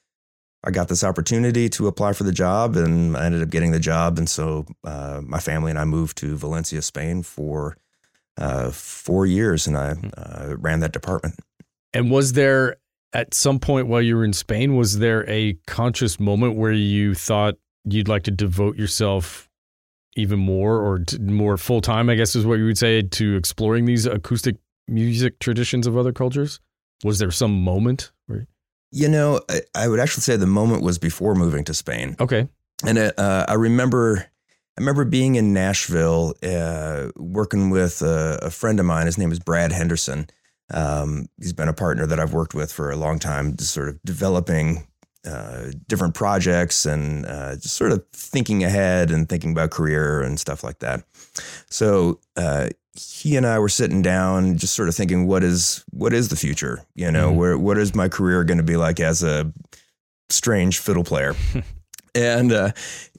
I 0.64 0.72
got 0.72 0.88
this 0.88 1.04
opportunity 1.04 1.70
to 1.70 1.88
apply 1.88 2.14
for 2.14 2.24
the 2.24 2.32
job 2.32 2.76
and 2.76 3.16
I 3.16 3.26
ended 3.26 3.42
up 3.42 3.50
getting 3.50 3.72
the 3.72 3.80
job. 3.80 4.18
And 4.18 4.30
so 4.30 4.66
uh, 4.84 5.22
my 5.24 5.40
family 5.40 5.70
and 5.70 5.80
I 5.80 5.86
moved 5.86 6.18
to 6.18 6.36
Valencia, 6.36 6.82
Spain 6.82 7.24
for 7.24 7.78
uh, 8.38 8.72
four 8.72 9.26
years 9.26 9.68
and 9.68 9.78
I 9.78 9.94
hmm. 9.94 10.10
uh, 10.18 10.56
ran 10.58 10.80
that 10.82 10.94
department. 10.94 11.40
And 11.94 12.12
was 12.12 12.34
there 12.34 12.78
at 13.14 13.34
some 13.34 13.60
point 13.60 13.88
while 13.88 14.02
you 14.02 14.16
were 14.16 14.26
in 14.26 14.34
Spain, 14.34 14.76
was 14.76 15.00
there 15.00 15.28
a 15.30 15.54
conscious 15.68 16.20
moment 16.20 16.56
where 16.56 16.72
you 16.72 17.14
thought, 17.14 17.56
you'd 17.86 18.10
like 18.10 18.24
to 18.24 18.32
devote 18.32 18.76
yourself 18.76 19.48
even 20.18 20.40
more 20.40 20.82
or 20.82 21.04
more 21.20 21.58
full 21.58 21.80
time, 21.80 22.10
I 22.10 22.16
guess 22.16 22.36
is 22.36 22.46
what 22.46 22.60
you 22.60 22.66
would 22.66 22.78
say, 22.78 23.02
to 23.02 23.36
exploring 23.38 23.86
these 23.86 24.06
acoustic 24.06 24.58
music 24.88 25.40
traditions 25.40 25.88
of 25.88 25.96
other 25.96 26.12
cultures? 26.12 26.60
Was 27.04 27.20
there 27.20 27.32
some 27.32 27.62
moment? 27.62 28.12
You 28.92 29.10
know, 29.10 29.42
I, 29.50 29.62
I, 29.76 29.88
would 29.88 30.00
actually 30.00 30.22
say 30.22 30.38
the 30.38 30.48
moment 30.48 30.82
was 30.82 30.98
before 30.98 31.36
moving 31.36 31.64
to 31.66 31.74
Spain. 31.74 32.16
Okay. 32.20 32.48
And 32.86 32.98
uh, 32.98 33.46
I 33.48 33.54
remember. 33.54 34.26
I 34.70 34.80
remember 34.80 35.06
being 35.06 35.38
in 35.38 35.54
Nashville, 35.54 36.36
uh, 36.44 37.08
working 37.16 37.72
with 37.72 38.04
a, 38.04 38.38
a, 38.44 38.52
friend 38.52 38.80
of 38.80 38.86
mine. 38.86 39.08
His 39.08 39.18
name 39.18 39.32
is 39.32 39.40
Brad 39.40 39.72
Henderson. 39.72 40.28
Um, 40.72 41.26
he's 41.40 41.52
been 41.52 41.68
a 41.68 41.74
partner 41.74 42.06
that 42.06 42.20
I've 42.20 42.34
worked 42.34 42.54
with 42.54 42.72
for 42.72 42.92
a 42.92 42.96
long 42.96 43.18
time, 43.18 43.58
just 43.58 43.74
sort 43.74 43.90
of 43.90 44.00
developing 44.06 44.86
uh, 45.28 45.72
different 45.88 46.14
projects 46.14 46.86
and 46.86 47.26
uh, 47.26 47.56
just 47.56 47.76
sort 47.76 47.92
of 47.92 48.06
thinking 48.14 48.64
ahead 48.64 49.12
and 49.12 49.28
thinking 49.28 49.52
about 49.52 49.72
career 49.72 50.22
and 50.22 50.40
stuff 50.40 50.64
like 50.64 50.80
that. 50.80 51.04
So 51.70 52.20
uh, 52.36 52.70
he 52.98 53.36
and 53.36 53.46
I 53.46 53.60
were 53.60 53.70
sitting 53.70 54.02
down, 54.02 54.58
just 54.58 54.74
sort 54.74 54.90
of 54.90 54.96
thinking, 54.96 55.28
what 55.28 55.44
is 55.44 55.84
what 55.92 56.14
is 56.14 56.30
the 56.30 56.36
future? 56.36 56.86
You 56.96 57.12
know, 57.12 57.30
mm-hmm. 57.30 57.38
where 57.38 57.58
what 57.58 57.78
is 57.78 57.96
my 57.96 58.10
career 58.10 58.44
going 58.44 58.58
to 58.58 58.64
be 58.64 58.78
like 58.78 59.00
as 59.00 59.24
a 59.24 59.52
strange 60.30 60.80
fiddle 60.80 61.04
player? 61.04 61.36
and 62.16 62.52
uh, 62.52 62.72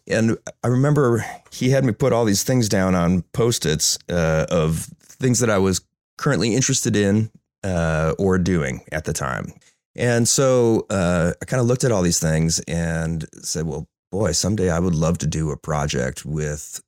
and 0.06 0.38
I 0.64 0.68
remember 0.68 1.24
he 1.50 1.70
had 1.70 1.84
me 1.84 1.92
put 1.92 2.12
all 2.12 2.24
these 2.24 2.44
things 2.44 2.68
down 2.68 2.94
on 2.94 3.22
post 3.32 3.66
its 3.66 3.98
uh, 4.08 4.46
of 4.50 4.88
things 5.02 5.40
that 5.40 5.50
I 5.50 5.58
was 5.58 5.80
currently 6.16 6.54
interested 6.54 6.96
in 6.96 7.30
or 7.64 8.38
doing 8.38 8.82
at 8.92 9.04
the 9.04 9.12
time. 9.12 9.52
And 9.98 10.28
so 10.28 10.86
uh, 10.90 11.32
I 11.42 11.44
kind 11.44 11.60
of 11.60 11.66
looked 11.66 11.82
at 11.82 11.90
all 11.90 12.02
these 12.02 12.20
things 12.20 12.60
and 12.68 13.26
said, 13.42 13.66
well, 13.66 13.88
boy, 14.12 14.30
someday 14.32 14.70
I 14.70 14.78
would 14.78 14.94
love 14.94 15.18
to 15.18 15.26
do 15.26 15.50
a 15.50 15.56
project 15.56 16.24
with 16.24 16.80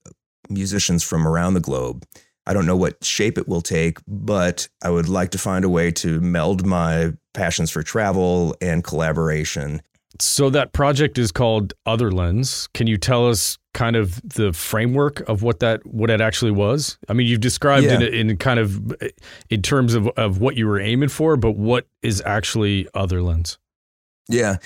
musicians 0.49 1.03
from 1.03 1.27
around 1.27 1.55
the 1.55 1.61
globe. 1.61 2.05
I 2.51 2.53
don't 2.53 2.67
know 2.67 2.77
what 2.77 3.05
shape 3.05 3.39
it 3.39 3.47
will 3.49 3.63
take, 3.63 3.99
but 4.09 4.69
I 4.83 4.91
would 4.91 5.09
like 5.09 5.31
to 5.31 5.39
find 5.39 5.65
a 5.65 5.69
way 5.69 5.93
to 5.93 6.21
meld 6.21 6.67
my 6.67 7.13
passions 7.33 7.71
for 7.71 7.83
travel 7.83 8.57
and 8.61 8.83
collaboration 8.83 9.81
so 10.19 10.51
that 10.51 10.73
project 10.73 11.19
is 11.19 11.31
called 11.31 11.73
Otherlands. 11.87 12.69
Can 12.75 12.87
you 12.87 12.97
tell 12.97 13.29
us 13.29 13.59
kind 13.73 13.97
of 13.97 14.21
the 14.23 14.53
framework 14.53 15.21
of 15.29 15.43
what 15.43 15.61
that 15.61 15.87
what 15.87 16.11
it 16.11 16.21
actually 16.21 16.51
was? 16.51 16.99
I 17.09 17.13
mean, 17.13 17.27
you've 17.27 17.41
described 17.41 17.87
yeah. 17.87 18.01
it 18.01 18.15
in 18.15 18.37
kind 18.37 18.59
of 18.59 18.95
in 19.49 19.63
terms 19.63 19.95
of 19.95 20.09
of 20.09 20.41
what 20.41 20.57
you 20.57 20.67
were 20.67 20.81
aiming 20.81 21.09
for, 21.11 21.37
but 21.37 21.53
what 21.53 21.87
is 22.03 22.23
actually 22.27 22.85
Otherlands? 22.95 23.59
Yeah. 24.29 24.57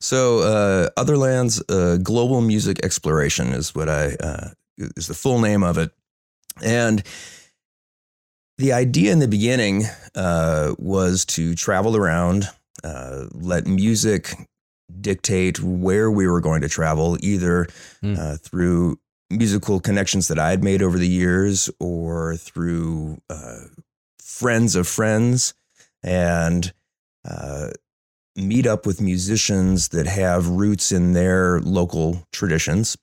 So 0.00 0.40
uh, 0.40 0.90
Otherlands 0.96 1.62
uh, 1.68 1.98
Global 1.98 2.40
Music 2.40 2.84
Exploration 2.84 3.48
is 3.48 3.74
what 3.74 3.88
I 3.88 4.14
uh, 4.20 4.48
is 4.78 5.06
the 5.08 5.14
full 5.14 5.40
name 5.40 5.62
of 5.62 5.78
it, 5.78 5.92
and 6.62 7.02
the 8.58 8.72
idea 8.72 9.12
in 9.12 9.18
the 9.18 9.28
beginning 9.28 9.84
uh, 10.14 10.74
was 10.78 11.24
to 11.24 11.54
travel 11.54 11.96
around, 11.96 12.48
uh, 12.84 13.26
let 13.32 13.66
music 13.66 14.34
dictate 15.00 15.60
where 15.60 16.10
we 16.10 16.26
were 16.28 16.40
going 16.40 16.60
to 16.62 16.68
travel, 16.68 17.16
either 17.20 17.66
mm. 18.02 18.18
uh, 18.18 18.36
through 18.36 18.98
musical 19.30 19.80
connections 19.80 20.28
that 20.28 20.38
I 20.38 20.50
had 20.50 20.62
made 20.62 20.82
over 20.82 20.98
the 20.98 21.08
years 21.08 21.70
or 21.80 22.36
through 22.36 23.18
uh, 23.30 23.62
friends 24.20 24.76
of 24.76 24.86
friends, 24.86 25.54
and 26.02 26.72
uh, 27.28 27.70
meet 28.36 28.66
up 28.66 28.86
with 28.86 29.00
musicians 29.00 29.88
that 29.88 30.06
have 30.06 30.48
roots 30.48 30.92
in 30.92 31.14
their 31.14 31.60
local 31.60 32.26
traditions, 32.32 32.96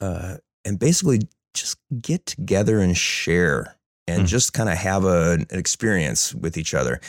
uh, 0.00 0.36
and 0.64 0.78
basically 0.78 1.20
just 1.56 1.78
get 2.00 2.26
together 2.26 2.78
and 2.80 2.96
share 2.96 3.76
and 4.06 4.22
mm. 4.22 4.26
just 4.26 4.52
kind 4.52 4.68
of 4.68 4.76
have 4.76 5.04
a, 5.04 5.32
an 5.32 5.46
experience 5.50 6.34
with 6.34 6.56
each 6.56 6.74
other 6.74 7.00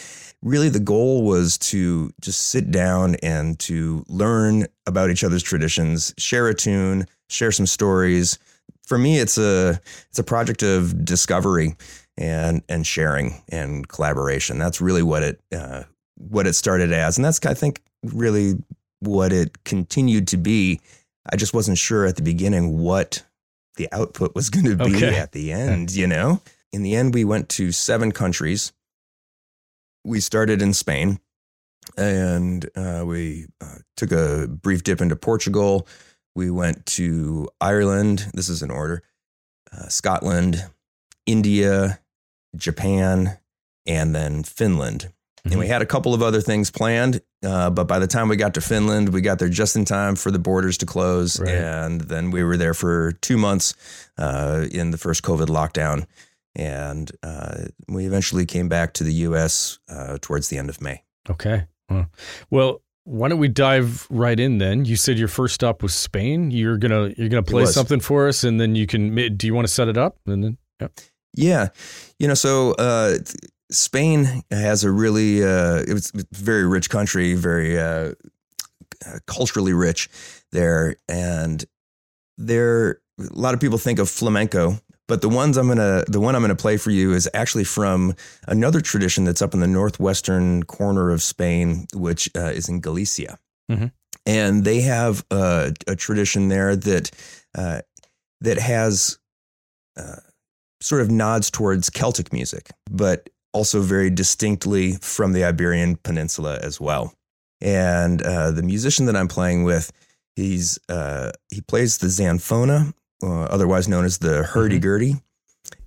really 0.42 0.70
the 0.70 0.80
goal 0.80 1.24
was 1.24 1.58
to 1.58 2.12
just 2.22 2.48
sit 2.48 2.72
down 2.72 3.16
and 3.24 3.58
to 3.60 4.04
learn 4.08 4.66
about 4.86 5.10
each 5.10 5.24
other's 5.24 5.44
traditions, 5.44 6.14
share 6.18 6.48
a 6.48 6.54
tune, 6.54 7.06
share 7.30 7.52
some 7.52 7.66
stories. 7.66 8.38
For 8.86 8.98
me, 8.98 9.20
it's 9.20 9.38
a 9.38 9.80
it's 10.10 10.20
a 10.20 10.24
project 10.24 10.64
of 10.64 11.04
discovery 11.04 11.76
and 12.18 12.62
and 12.70 12.86
sharing 12.86 13.42
and 13.50 13.88
collaboration. 13.88 14.58
That's 14.58 14.80
really 14.80 15.04
what 15.04 15.24
it 15.24 15.42
uh, 15.54 15.84
what 16.16 16.48
it 16.48 16.54
started 16.54 16.92
as, 16.92 17.18
and 17.18 17.26
that's 17.26 17.44
I 17.46 17.54
think 17.54 17.82
really 18.04 18.54
what 19.00 19.34
it 19.34 19.64
continued 19.64 20.28
to 20.30 20.38
be. 20.38 20.80
I 21.30 21.36
just 21.36 21.54
wasn't 21.54 21.78
sure 21.78 22.06
at 22.06 22.16
the 22.16 22.22
beginning 22.22 22.80
what 22.80 23.24
the 23.78 23.88
output 23.92 24.36
was 24.36 24.50
going 24.50 24.66
to 24.66 24.76
be 24.76 24.96
okay. 24.96 25.18
at 25.18 25.32
the 25.32 25.52
end. 25.52 25.96
You 25.96 26.08
know, 26.08 26.42
in 26.72 26.84
the 26.84 26.96
end, 26.96 27.14
we 27.14 27.24
went 27.24 27.50
to 27.50 27.72
seven 27.72 28.12
countries 28.12 28.74
we 30.08 30.22
started 30.22 30.62
in 30.62 30.74
Spain 30.74 31.20
and 31.98 32.68
uh, 32.76 33.04
we 33.06 33.46
uh, 33.62 33.76
took 33.98 34.12
a 34.12 34.48
brief 34.48 34.84
dip 34.84 35.02
into 35.02 35.16
Portugal. 35.16 35.88
We 36.36 36.50
went 36.50 36.86
to 36.88 37.50
Ireland. 37.60 38.28
This 38.34 38.50
is 38.50 38.64
in 38.64 38.72
order 38.72 39.04
uh, 39.72 39.88
Scotland, 39.88 40.64
India, 41.26 42.00
Japan, 42.56 43.38
and 43.86 44.16
then 44.16 44.44
Finland. 44.44 45.02
Mm-hmm. 45.02 45.50
And 45.50 45.60
we 45.60 45.66
mm-hmm. 45.66 45.74
had 45.74 45.82
a 45.82 45.86
couple 45.86 46.14
of 46.14 46.22
other 46.22 46.42
things 46.42 46.72
planned, 46.72 47.22
uh, 47.44 47.70
but 47.70 47.88
by 47.88 48.00
the 48.00 48.08
time 48.08 48.30
we 48.30 48.36
got 48.36 48.54
to 48.56 48.62
Finland, 48.62 49.10
we 49.10 49.22
got 49.22 49.40
there 49.40 49.50
just 49.50 49.76
in 49.76 49.86
time 49.86 50.16
for 50.16 50.32
the 50.32 50.40
borders 50.40 50.78
to 50.80 50.86
close. 50.86 51.40
Right. 51.40 51.54
And 51.54 52.02
then 52.02 52.32
we 52.32 52.44
were 52.44 52.58
there 52.58 52.74
for 52.74 53.14
two 53.22 53.38
months 53.38 53.74
uh, 54.18 54.66
in 54.72 54.92
the 54.92 54.98
first 54.98 55.24
COVID 55.24 55.48
lockdown 55.48 56.06
and 56.58 57.12
uh, 57.22 57.66
we 57.88 58.08
eventually 58.08 58.46
came 58.46 58.68
back 58.68 58.94
to 58.94 59.04
the 59.04 59.14
U.S. 59.14 59.78
Uh, 59.88 60.18
towards 60.20 60.50
the 60.50 60.58
end 60.58 60.70
of 60.70 60.82
May. 60.82 61.04
Okay. 61.30 61.66
Well, 62.50 62.82
why 63.04 63.30
don't 63.30 63.40
we 63.40 63.48
dive 63.48 64.08
right 64.10 64.38
in 64.38 64.58
then? 64.58 64.84
You 64.84 64.98
said 64.98 65.18
your 65.18 65.28
first 65.28 65.54
stop 65.54 65.84
was 65.84 65.94
Spain. 65.94 66.52
You're 66.52 66.78
gonna 66.78 67.14
you're 67.16 67.30
gonna 67.30 67.44
play 67.44 67.66
something 67.66 68.00
for 68.00 68.28
us, 68.28 68.44
and 68.44 68.60
then 68.60 68.76
you 68.76 68.88
can. 68.88 69.38
Do 69.38 69.48
you 69.48 69.54
want 69.54 69.68
to 69.68 69.74
set 69.74 69.88
it 69.88 69.98
up? 69.98 70.18
And 70.26 70.44
then 70.44 70.58
yeah, 70.82 70.88
yeah. 71.34 71.68
You 72.20 72.28
know, 72.28 72.34
so 72.34 72.72
uh, 72.74 73.20
Spain 73.72 74.44
has 74.52 74.84
a 74.84 74.92
really 74.92 75.44
uh, 75.44 75.84
it's 75.88 76.12
very 76.32 76.66
rich 76.66 76.90
country, 76.90 77.34
very 77.34 77.80
uh, 77.80 78.14
culturally 79.26 79.74
rich 79.74 80.10
there, 80.52 80.96
and 81.10 81.66
there 82.38 83.02
a 83.20 83.34
lot 83.34 83.54
of 83.54 83.60
people 83.60 83.78
think 83.78 84.00
of 84.00 84.10
flamenco 84.10 84.80
But 85.08 85.22
the 85.22 85.30
ones 85.30 85.58
I'm 85.58 85.68
gonna, 85.70 86.04
the 86.08 86.20
one 86.20 86.36
I'm 86.36 86.42
gonna 86.42 86.56
play 86.56 86.78
for 86.78 86.92
you 86.92 87.14
is 87.14 87.30
actually 87.34 87.64
from 87.64 88.14
another 88.48 88.82
tradition 88.82 89.24
that's 89.24 89.42
up 89.42 89.54
in 89.54 89.60
the 89.62 89.68
northwestern 89.68 90.64
corner 90.64 91.12
of 91.12 91.22
Spain, 91.24 91.88
which 91.94 92.30
uh, 92.36 92.52
is 92.54 92.68
in 92.70 92.82
Galicia, 92.82 93.38
Mhm. 93.72 93.92
and 94.26 94.64
they 94.66 94.82
have 94.82 95.26
a, 95.32 95.74
a 95.88 95.96
tradition 95.96 96.50
there 96.50 96.76
that 96.76 97.12
uh, 97.56 97.82
that 98.42 98.60
has 98.60 99.18
uh, 99.98 100.18
sort 100.82 101.02
of 101.02 101.10
nods 101.10 101.50
towards 101.50 101.90
Celtic 101.90 102.32
music, 102.34 102.70
but 102.92 103.30
also 103.58 103.82
very 103.82 104.12
distinctly 104.12 104.94
from 105.02 105.34
the 105.34 105.44
Iberian 105.44 105.96
Peninsula 105.96 106.60
as 106.62 106.80
well. 106.80 107.14
And 107.60 108.22
uh, 108.22 108.52
the 108.52 108.62
musician 108.62 109.08
that 109.08 109.16
I'm 109.16 109.28
playing 109.28 109.64
with, 109.64 109.92
he's 110.36 110.78
uh, 110.88 111.32
he 111.50 111.62
plays 111.62 111.98
the 111.98 112.08
zanfona, 112.08 112.94
uh, 113.24 113.46
otherwise 113.56 113.88
known 113.88 114.06
as 114.06 114.20
the 114.20 114.44
hurdy-gurdy, 114.44 115.16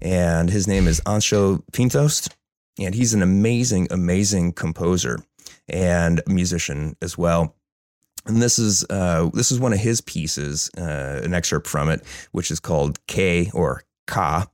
and 0.00 0.50
his 0.50 0.66
name 0.66 0.88
is 0.88 1.00
Anxo 1.06 1.62
Pintos, 1.72 2.28
and 2.76 2.92
he's 2.92 3.14
an 3.14 3.22
amazing, 3.22 3.86
amazing 3.92 4.52
composer 4.52 5.20
and 5.68 6.20
musician 6.26 6.96
as 7.00 7.16
well. 7.16 7.54
And 8.26 8.42
this 8.42 8.58
is 8.58 8.84
uh, 8.90 9.30
this 9.32 9.52
is 9.52 9.60
one 9.60 9.72
of 9.72 9.78
his 9.78 10.00
pieces, 10.00 10.70
uh, 10.76 11.20
an 11.22 11.34
excerpt 11.34 11.68
from 11.68 11.88
it, 11.88 12.02
which 12.32 12.50
is 12.50 12.58
called 12.58 12.98
K 13.06 13.50
or 13.54 13.84
Ka, 14.08 14.46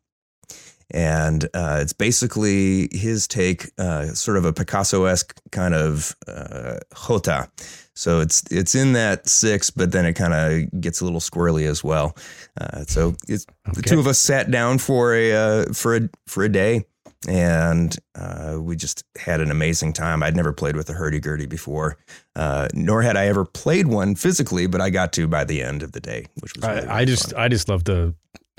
and 0.90 1.44
uh, 1.54 1.78
it's 1.82 1.92
basically 1.92 2.88
his 2.92 3.26
take, 3.26 3.70
uh, 3.78 4.06
sort 4.14 4.36
of 4.36 4.44
a 4.44 4.52
Picasso-esque 4.52 5.40
kind 5.50 5.74
of 5.74 6.14
uh, 6.28 6.78
jota. 7.06 7.48
So 7.94 8.20
it's 8.20 8.44
it's 8.50 8.74
in 8.74 8.92
that 8.92 9.26
six, 9.26 9.70
but 9.70 9.90
then 9.90 10.04
it 10.04 10.12
kind 10.12 10.34
of 10.34 10.80
gets 10.80 11.00
a 11.00 11.04
little 11.04 11.20
squirrely 11.20 11.66
as 11.66 11.82
well. 11.82 12.14
Uh, 12.60 12.84
so 12.84 13.14
it's, 13.26 13.46
the 13.72 13.80
two 13.80 13.98
of 13.98 14.06
us 14.06 14.18
sat 14.18 14.50
down 14.50 14.78
for 14.78 15.14
a 15.14 15.32
uh, 15.32 15.72
for 15.72 15.96
a 15.96 16.00
for 16.26 16.44
a 16.44 16.48
day, 16.50 16.84
and 17.26 17.96
uh, 18.14 18.58
we 18.60 18.76
just 18.76 19.02
had 19.16 19.40
an 19.40 19.50
amazing 19.50 19.94
time. 19.94 20.22
I'd 20.22 20.36
never 20.36 20.52
played 20.52 20.76
with 20.76 20.90
a 20.90 20.92
hurdy-gurdy 20.92 21.46
before, 21.46 21.96
uh, 22.34 22.68
nor 22.74 23.00
had 23.00 23.16
I 23.16 23.28
ever 23.28 23.46
played 23.46 23.86
one 23.86 24.14
physically, 24.14 24.66
but 24.66 24.82
I 24.82 24.90
got 24.90 25.14
to 25.14 25.26
by 25.26 25.44
the 25.44 25.62
end 25.62 25.82
of 25.82 25.92
the 25.92 26.00
day, 26.00 26.26
which 26.42 26.54
was 26.54 26.68
really, 26.68 26.86
I, 26.86 26.98
I 26.98 27.04
just. 27.06 27.32
I 27.34 27.48
just 27.48 27.68
love 27.70 27.84
the 27.84 28.14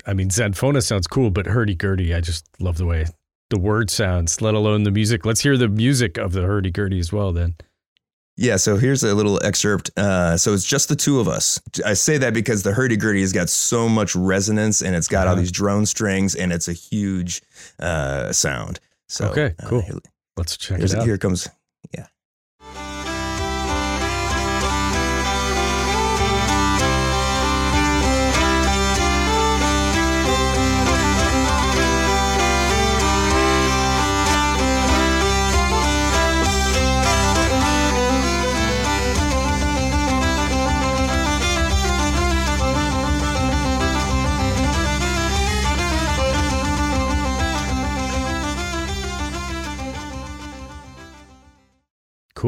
I 0.06 0.14
mean 0.14 0.28
Zanfona 0.30 0.82
sounds 0.82 1.06
cool, 1.06 1.30
but 1.30 1.46
hurdy 1.46 1.74
gurdy, 1.74 2.14
I 2.14 2.20
just 2.20 2.46
love 2.60 2.76
the 2.78 2.86
way 2.86 3.06
the 3.50 3.58
word 3.58 3.90
sounds, 3.90 4.40
let 4.42 4.54
alone 4.54 4.82
the 4.84 4.90
music. 4.90 5.24
Let's 5.24 5.40
hear 5.40 5.56
the 5.56 5.68
music 5.68 6.18
of 6.18 6.32
the 6.32 6.42
hurdy 6.42 6.70
gurdy 6.70 6.98
as 6.98 7.12
well 7.12 7.32
then. 7.32 7.54
Yeah, 8.36 8.56
so 8.56 8.76
here's 8.76 9.02
a 9.02 9.14
little 9.14 9.42
excerpt. 9.44 9.90
Uh, 9.96 10.36
so 10.36 10.52
it's 10.54 10.64
just 10.64 10.88
the 10.88 10.94
two 10.94 11.18
of 11.18 11.26
us. 11.26 11.60
I 11.84 11.94
say 11.94 12.18
that 12.18 12.34
because 12.34 12.62
the 12.62 12.72
hurdy-gurdy 12.72 13.20
has 13.22 13.32
got 13.32 13.48
so 13.48 13.88
much 13.88 14.14
resonance 14.14 14.80
and 14.80 14.94
it's 14.94 15.08
got 15.08 15.26
all 15.26 15.32
Uh-huh. 15.32 15.40
these 15.40 15.50
drone 15.50 15.86
strings 15.86 16.36
and 16.36 16.52
it's 16.52 16.68
a 16.68 16.72
huge 16.72 17.42
uh, 17.80 18.30
sound. 18.32 18.78
So 19.08 19.28
Okay, 19.30 19.54
uh, 19.60 19.66
cool. 19.68 19.80
here- 19.80 19.98
Let's 20.36 20.56
check 20.56 20.78
it 20.80 20.94
out. 20.94 21.04
here 21.04 21.18
comes. 21.18 21.48
Yeah. 21.92 22.06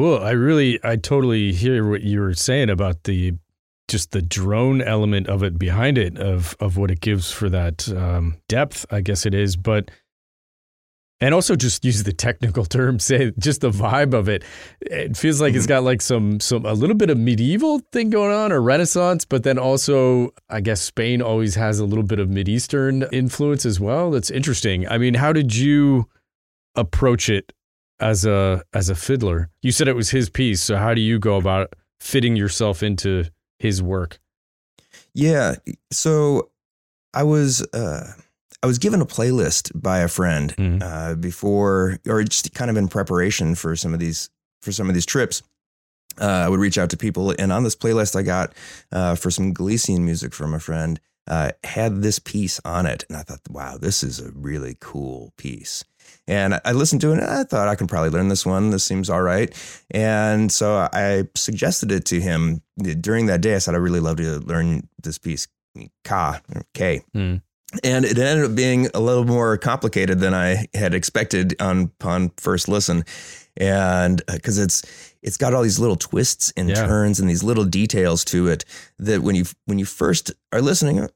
Cool. 0.01 0.17
I 0.17 0.31
really, 0.31 0.79
I 0.83 0.95
totally 0.95 1.53
hear 1.53 1.87
what 1.87 2.01
you 2.01 2.21
were 2.21 2.33
saying 2.33 2.71
about 2.71 3.03
the 3.03 3.33
just 3.87 4.09
the 4.09 4.21
drone 4.23 4.81
element 4.81 5.27
of 5.27 5.43
it 5.43 5.59
behind 5.59 5.99
it, 5.99 6.17
of 6.17 6.57
of 6.59 6.75
what 6.75 6.89
it 6.89 7.01
gives 7.01 7.29
for 7.31 7.51
that 7.51 7.87
um, 7.89 8.37
depth. 8.47 8.83
I 8.89 9.01
guess 9.01 9.27
it 9.27 9.35
is, 9.35 9.55
but 9.55 9.91
and 11.19 11.35
also 11.35 11.55
just 11.55 11.85
use 11.91 12.01
the 12.01 12.13
technical 12.13 12.65
term, 12.65 12.97
say 12.97 13.31
just 13.37 13.61
the 13.61 13.69
vibe 13.69 14.15
of 14.15 14.27
it. 14.27 14.43
It 14.81 15.15
feels 15.17 15.39
like 15.39 15.53
it's 15.53 15.67
got 15.67 15.83
like 15.83 16.01
some 16.01 16.39
some 16.39 16.65
a 16.65 16.73
little 16.73 16.95
bit 16.95 17.11
of 17.11 17.19
medieval 17.19 17.77
thing 17.91 18.09
going 18.09 18.33
on 18.33 18.51
or 18.51 18.59
Renaissance, 18.59 19.23
but 19.23 19.43
then 19.43 19.59
also 19.59 20.31
I 20.49 20.61
guess 20.61 20.81
Spain 20.81 21.21
always 21.21 21.53
has 21.53 21.77
a 21.77 21.85
little 21.85 22.03
bit 22.03 22.17
of 22.17 22.27
Mideastern 22.27 23.07
influence 23.13 23.67
as 23.67 23.79
well. 23.79 24.09
That's 24.09 24.31
interesting. 24.31 24.87
I 24.87 24.97
mean, 24.97 25.13
how 25.13 25.31
did 25.31 25.55
you 25.55 26.09
approach 26.75 27.29
it 27.29 27.53
as 28.01 28.25
a 28.25 28.63
as 28.73 28.89
a 28.89 28.95
fiddler. 28.95 29.49
You 29.61 29.71
said 29.71 29.87
it 29.87 29.95
was 29.95 30.09
his 30.09 30.29
piece, 30.29 30.61
so 30.61 30.75
how 30.75 30.93
do 30.93 31.01
you 31.01 31.19
go 31.19 31.37
about 31.37 31.73
fitting 31.99 32.35
yourself 32.35 32.83
into 32.83 33.25
his 33.59 33.81
work? 33.81 34.19
Yeah. 35.13 35.55
So 35.91 36.49
I 37.13 37.23
was 37.23 37.61
uh, 37.73 38.11
I 38.63 38.67
was 38.67 38.77
given 38.79 39.01
a 39.01 39.05
playlist 39.05 39.71
by 39.79 39.99
a 39.99 40.07
friend 40.07 40.55
Mhm. 40.57 40.81
uh, 40.83 41.15
before, 41.15 41.99
or 42.07 42.23
just 42.23 42.53
kind 42.53 42.69
of 42.71 42.77
in 42.77 42.87
preparation 42.87 43.55
for 43.55 43.75
some 43.75 43.93
of 43.93 43.99
these 43.99 44.29
for 44.61 44.71
some 44.71 44.87
of 44.89 44.93
these 44.93 45.05
trips. 45.05 45.41
Uh, 46.19 46.25
I 46.25 46.49
would 46.49 46.59
reach 46.59 46.77
out 46.77 46.89
to 46.89 46.97
people, 46.97 47.33
and 47.39 47.51
on 47.53 47.63
this 47.63 47.75
playlist 47.75 48.15
I 48.17 48.21
got 48.23 48.53
uh, 48.91 49.15
for 49.15 49.31
some 49.31 49.53
Galician 49.53 50.03
music 50.03 50.33
from 50.33 50.53
a 50.53 50.59
friend 50.59 50.99
uh, 51.27 51.51
had 51.63 52.01
this 52.01 52.19
piece 52.19 52.59
on 52.65 52.85
it, 52.85 53.05
and 53.07 53.17
I 53.17 53.21
thought, 53.23 53.39
wow, 53.49 53.77
this 53.77 54.03
is 54.03 54.19
a 54.19 54.31
really 54.31 54.75
cool 54.81 55.31
piece. 55.37 55.83
And 56.27 56.59
I- 56.63 56.71
listened 56.71 57.01
to 57.01 57.09
it, 57.11 57.19
and 57.19 57.23
I 57.23 57.43
thought 57.43 57.67
I 57.67 57.75
can 57.75 57.87
probably 57.87 58.09
learn 58.09 58.29
this 58.29 58.45
one. 58.45 58.69
This 58.69 58.83
seems 58.83 59.09
all 59.09 59.21
right. 59.21 59.53
And 59.91 60.51
so 60.51 60.87
I 60.93 61.27
suggested 61.35 61.91
it 61.91 62.05
to 62.05 62.21
him 62.21 62.61
during 63.01 63.25
that 63.25 63.41
day. 63.41 63.55
I 63.55 63.57
said, 63.59 63.73
I 63.75 63.79
really 63.79 63.99
love 63.99 64.17
to 64.17 64.39
learn 64.39 64.87
this 65.01 65.17
piece, 65.17 65.47
Ka, 66.03 66.39
or 66.55 66.63
K. 66.73 67.01
Hmm. 67.13 67.37
And 67.83 68.03
it 68.05 68.17
ended 68.17 68.45
up 68.45 68.55
being 68.55 68.89
a 68.93 68.99
little 68.99 69.23
more 69.25 69.57
complicated 69.57 70.19
than 70.19 70.33
I 70.33 70.67
had 70.73 70.93
expected 70.93 71.55
on 71.61 71.83
upon 71.83 72.31
first 72.37 72.67
listen, 72.67 73.05
and 73.57 74.21
because 74.27 74.57
it's 74.57 74.83
it's 75.23 75.37
got 75.37 75.53
all 75.53 75.61
these 75.63 75.79
little 75.79 75.95
twists 75.95 76.51
and 76.57 76.67
Yeah. 76.69 76.85
turns 76.85 77.19
and 77.19 77.29
these 77.29 77.43
little 77.43 77.63
details 77.63 78.25
to 78.25 78.47
it 78.49 78.65
that 78.99 79.21
when 79.21 79.35
you 79.35 79.45
when 79.67 79.79
you 79.79 79.85
first 79.85 80.33
are 80.51 80.61
listening, 80.61 81.07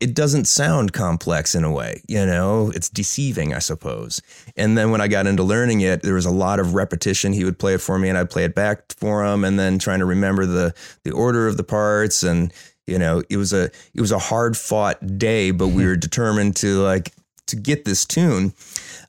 it 0.00 0.14
doesn't 0.14 0.46
sound 0.46 0.92
complex 0.92 1.54
in 1.54 1.62
a 1.62 1.70
way. 1.70 2.02
You 2.08 2.24
know, 2.24 2.72
it's 2.74 2.88
deceiving, 2.88 3.52
I 3.52 3.58
suppose. 3.58 4.22
And 4.56 4.76
then 4.76 4.90
when 4.90 5.02
I 5.02 5.08
got 5.08 5.26
into 5.26 5.42
learning 5.42 5.82
it, 5.82 6.02
there 6.02 6.14
was 6.14 6.26
a 6.26 6.30
lot 6.30 6.58
of 6.58 6.74
repetition. 6.74 7.34
He 7.34 7.44
would 7.44 7.58
play 7.58 7.74
it 7.74 7.82
for 7.82 7.98
me, 7.98 8.08
and 8.08 8.16
I'd 8.16 8.30
play 8.30 8.44
it 8.44 8.54
back 8.54 8.92
for 8.94 9.24
him, 9.24 9.44
and 9.44 9.58
then 9.58 9.78
trying 9.78 9.98
to 9.98 10.06
remember 10.06 10.46
the 10.46 10.74
the 11.04 11.12
order 11.12 11.46
of 11.46 11.56
the 11.56 11.64
parts 11.64 12.22
and 12.22 12.52
you 12.86 12.98
know 12.98 13.22
it 13.30 13.36
was 13.36 13.52
a 13.52 13.64
it 13.94 14.00
was 14.00 14.12
a 14.12 14.18
hard 14.18 14.56
fought 14.56 15.18
day 15.18 15.50
but 15.50 15.68
we 15.68 15.86
were 15.86 15.96
determined 16.08 16.56
to 16.56 16.80
like 16.82 17.12
to 17.46 17.56
get 17.56 17.84
this 17.84 18.04
tune 18.04 18.52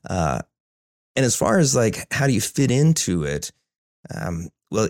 uh 0.08 0.40
and 1.16 1.24
as 1.26 1.36
far 1.36 1.58
as 1.58 1.74
like 1.74 2.06
how 2.12 2.26
do 2.26 2.32
you 2.32 2.40
fit 2.40 2.70
into 2.70 3.24
it 3.24 3.50
um 4.14 4.48
well 4.70 4.88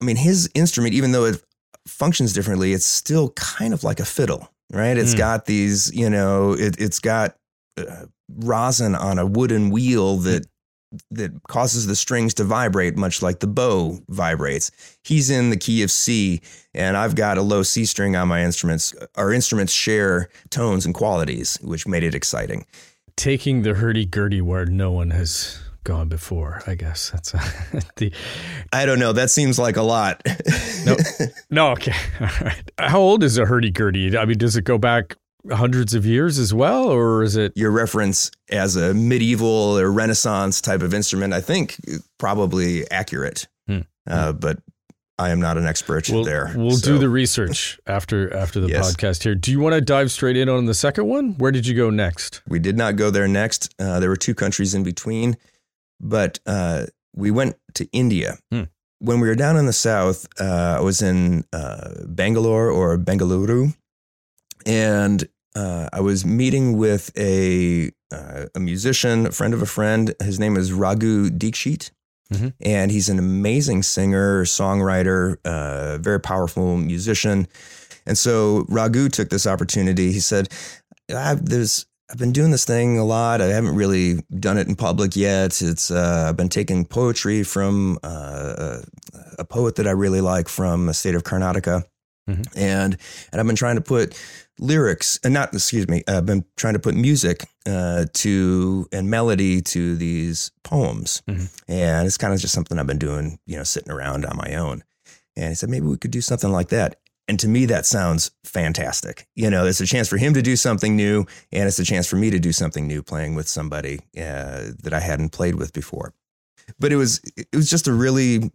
i 0.00 0.04
mean 0.04 0.16
his 0.16 0.48
instrument 0.54 0.94
even 0.94 1.12
though 1.12 1.24
it 1.24 1.42
functions 1.86 2.32
differently 2.32 2.72
it's 2.72 2.86
still 2.86 3.30
kind 3.30 3.74
of 3.74 3.84
like 3.84 4.00
a 4.00 4.04
fiddle 4.04 4.53
right 4.74 4.96
It's 4.98 5.14
Mm. 5.14 5.18
got 5.18 5.46
these 5.46 5.90
you 5.94 6.10
know 6.10 6.52
it, 6.52 6.76
it's 6.78 6.98
got 7.00 7.36
uh, 7.78 8.06
rosin 8.28 8.94
on 8.94 9.18
a 9.18 9.26
wooden 9.26 9.70
wheel 9.70 10.16
that 10.18 10.46
that 11.10 11.32
causes 11.48 11.86
the 11.86 11.96
strings 11.96 12.34
to 12.34 12.44
vibrate 12.44 12.96
much 12.96 13.20
like 13.20 13.40
the 13.40 13.48
bow 13.48 13.98
vibrates 14.08 14.70
he's 15.02 15.28
in 15.28 15.50
the 15.50 15.56
key 15.56 15.82
of 15.82 15.90
c 15.90 16.40
and 16.74 16.96
I've 16.96 17.14
got 17.14 17.38
a 17.38 17.42
low 17.42 17.62
C 17.62 17.84
string 17.84 18.16
on 18.16 18.26
my 18.26 18.42
instruments. 18.42 18.92
Our 19.14 19.32
instruments 19.32 19.72
share 19.72 20.28
tones 20.50 20.84
and 20.84 20.92
qualities, 20.92 21.56
which 21.62 21.86
made 21.86 22.02
it 22.02 22.16
exciting. 22.16 22.66
Taking 23.16 23.62
the 23.62 23.74
hurdy 23.74 24.04
gurdy 24.04 24.40
where 24.40 24.66
no 24.66 24.90
one 24.90 25.10
has 25.10 25.60
gone 25.84 26.08
before, 26.08 26.62
I 26.66 26.74
guess 26.74 27.10
that's 27.10 27.32
the 27.96 28.12
I 28.72 28.86
don't 28.86 28.98
know. 28.98 29.12
That 29.12 29.30
seems 29.30 29.58
like 29.58 29.76
a 29.76 29.82
lot. 29.82 30.22
No. 30.84 30.96
no. 31.48 31.70
Okay, 31.70 31.94
all 32.20 32.26
right. 32.42 32.70
How 32.78 33.00
old 33.00 33.22
is 33.22 33.38
a 33.38 33.46
hurdy 33.46 33.70
gurdy? 33.70 34.18
I 34.18 34.26
mean, 34.26 34.36
does 34.36 34.54
it 34.54 34.64
go 34.64 34.76
back 34.76 35.16
hundreds 35.50 35.94
of 35.94 36.04
years 36.04 36.38
as 36.38 36.52
well, 36.52 36.88
or 36.90 37.22
is 37.22 37.36
it? 37.36 37.52
Your 37.56 37.70
reference 37.70 38.30
as 38.50 38.76
a 38.76 38.92
medieval 38.92 39.78
or 39.78 39.90
Renaissance 39.90 40.60
type 40.60 40.82
of 40.82 40.92
instrument, 40.92 41.32
I 41.32 41.40
think, 41.40 41.76
probably 42.18 42.90
accurate. 42.90 43.46
Hmm. 43.66 43.80
Uh, 44.06 44.32
but 44.32 44.58
I 45.18 45.30
am 45.30 45.40
not 45.40 45.56
an 45.56 45.64
expert 45.64 46.08
We'll, 46.10 46.24
there. 46.24 46.52
we'll 46.54 46.72
so- 46.72 46.92
do 46.92 46.98
the 46.98 47.08
research 47.08 47.78
after 47.86 48.30
after 48.36 48.60
the 48.60 48.68
Yes. 48.68 48.94
podcast 48.94 49.22
here. 49.22 49.34
Do 49.34 49.50
you 49.52 49.60
want 49.60 49.74
to 49.74 49.80
dive 49.80 50.10
straight 50.10 50.36
in 50.36 50.50
on 50.50 50.66
the 50.66 50.74
second 50.74 51.06
one? 51.06 51.34
Where 51.38 51.50
did 51.52 51.66
you 51.66 51.74
go 51.74 51.88
next? 51.88 52.42
We 52.46 52.58
did 52.58 52.76
not 52.76 52.96
go 52.96 53.10
there 53.10 53.26
next. 53.28 53.74
Uh, 53.78 54.00
there 54.00 54.10
were 54.10 54.16
two 54.16 54.34
countries 54.34 54.74
in 54.74 54.82
between, 54.82 55.38
but 56.00 56.38
uh, 56.46 56.86
we 57.14 57.30
went 57.30 57.56
to 57.74 57.88
India. 57.92 58.38
Hmm. 58.50 58.64
When 59.00 59.20
we 59.20 59.28
were 59.28 59.34
down 59.34 59.56
in 59.56 59.66
the 59.66 59.72
south, 59.72 60.26
uh, 60.40 60.76
I 60.78 60.80
was 60.80 61.02
in 61.02 61.44
uh, 61.52 61.90
Bangalore 62.06 62.70
or 62.70 62.96
Bengaluru, 62.96 63.74
and 64.66 65.28
uh, 65.54 65.88
I 65.92 66.00
was 66.00 66.24
meeting 66.24 66.76
with 66.78 67.10
a 67.16 67.90
uh, 68.12 68.46
a 68.54 68.60
musician, 68.60 69.26
a 69.26 69.32
friend 69.32 69.52
of 69.54 69.62
a 69.62 69.66
friend. 69.66 70.14
His 70.22 70.38
name 70.38 70.56
is 70.56 70.72
Raghu 70.72 71.30
Dikshit, 71.30 71.90
Mhm. 72.32 72.52
and 72.64 72.90
he's 72.90 73.08
an 73.08 73.18
amazing 73.18 73.82
singer, 73.82 74.44
songwriter, 74.44 75.36
uh, 75.44 75.98
very 75.98 76.20
powerful 76.20 76.76
musician. 76.76 77.46
And 78.06 78.16
so 78.16 78.64
Raghu 78.68 79.08
took 79.08 79.30
this 79.30 79.46
opportunity. 79.46 80.12
He 80.12 80.20
said, 80.20 80.48
"There's 81.08 81.86
I've 82.14 82.18
been 82.20 82.30
doing 82.32 82.52
this 82.52 82.64
thing 82.64 82.96
a 82.96 83.04
lot. 83.04 83.40
I 83.40 83.46
haven't 83.46 83.74
really 83.74 84.22
done 84.38 84.56
it 84.56 84.68
in 84.68 84.76
public 84.76 85.16
yet. 85.16 85.60
It's 85.60 85.90
uh, 85.90 86.26
I've 86.28 86.36
been 86.36 86.48
taking 86.48 86.84
poetry 86.84 87.42
from 87.42 87.98
uh, 88.04 88.82
a 89.36 89.44
poet 89.44 89.74
that 89.74 89.88
I 89.88 89.90
really 89.90 90.20
like 90.20 90.48
from 90.48 90.86
the 90.86 90.94
state 90.94 91.16
of 91.16 91.24
Karnataka, 91.24 91.82
Mhm. 92.30 92.46
and 92.56 92.96
and 93.32 93.40
I've 93.40 93.46
been 93.48 93.56
trying 93.56 93.74
to 93.74 93.80
put 93.80 94.16
lyrics 94.60 95.18
and 95.24 95.34
not 95.34 95.52
excuse 95.52 95.88
me. 95.88 96.04
I've 96.06 96.24
been 96.24 96.44
trying 96.56 96.74
to 96.74 96.78
put 96.78 96.94
music 96.94 97.48
uh, 97.66 98.04
to 98.12 98.86
and 98.92 99.10
melody 99.10 99.60
to 99.62 99.96
these 99.96 100.52
poems, 100.62 101.20
Mhm. 101.28 101.48
and 101.66 102.06
it's 102.06 102.16
kind 102.16 102.32
of 102.32 102.38
just 102.38 102.54
something 102.54 102.78
I've 102.78 102.86
been 102.86 102.96
doing, 102.98 103.40
you 103.44 103.56
know, 103.56 103.64
sitting 103.64 103.90
around 103.90 104.24
on 104.24 104.36
my 104.36 104.54
own. 104.54 104.84
And 105.36 105.48
he 105.48 105.54
said 105.56 105.68
maybe 105.68 105.86
we 105.86 105.96
could 105.98 106.12
do 106.12 106.20
something 106.20 106.52
like 106.52 106.68
that. 106.68 106.94
And 107.26 107.40
to 107.40 107.48
me, 107.48 107.64
that 107.66 107.86
sounds 107.86 108.32
fantastic. 108.44 109.26
You 109.34 109.48
know, 109.48 109.64
it's 109.64 109.80
a 109.80 109.86
chance 109.86 110.08
for 110.08 110.18
him 110.18 110.34
to 110.34 110.42
do 110.42 110.56
something 110.56 110.94
new, 110.94 111.24
and 111.52 111.66
it's 111.66 111.78
a 111.78 111.84
chance 111.84 112.06
for 112.06 112.16
me 112.16 112.30
to 112.30 112.38
do 112.38 112.52
something 112.52 112.86
new, 112.86 113.02
playing 113.02 113.34
with 113.34 113.48
somebody 113.48 114.00
uh, 114.16 114.72
that 114.82 114.92
I 114.92 115.00
hadn't 115.00 115.30
played 115.30 115.54
with 115.54 115.72
before. 115.72 116.12
But 116.78 116.92
it 116.92 116.96
was 116.96 117.20
it 117.36 117.48
was 117.54 117.70
just 117.70 117.88
a 117.88 117.92
really, 117.92 118.50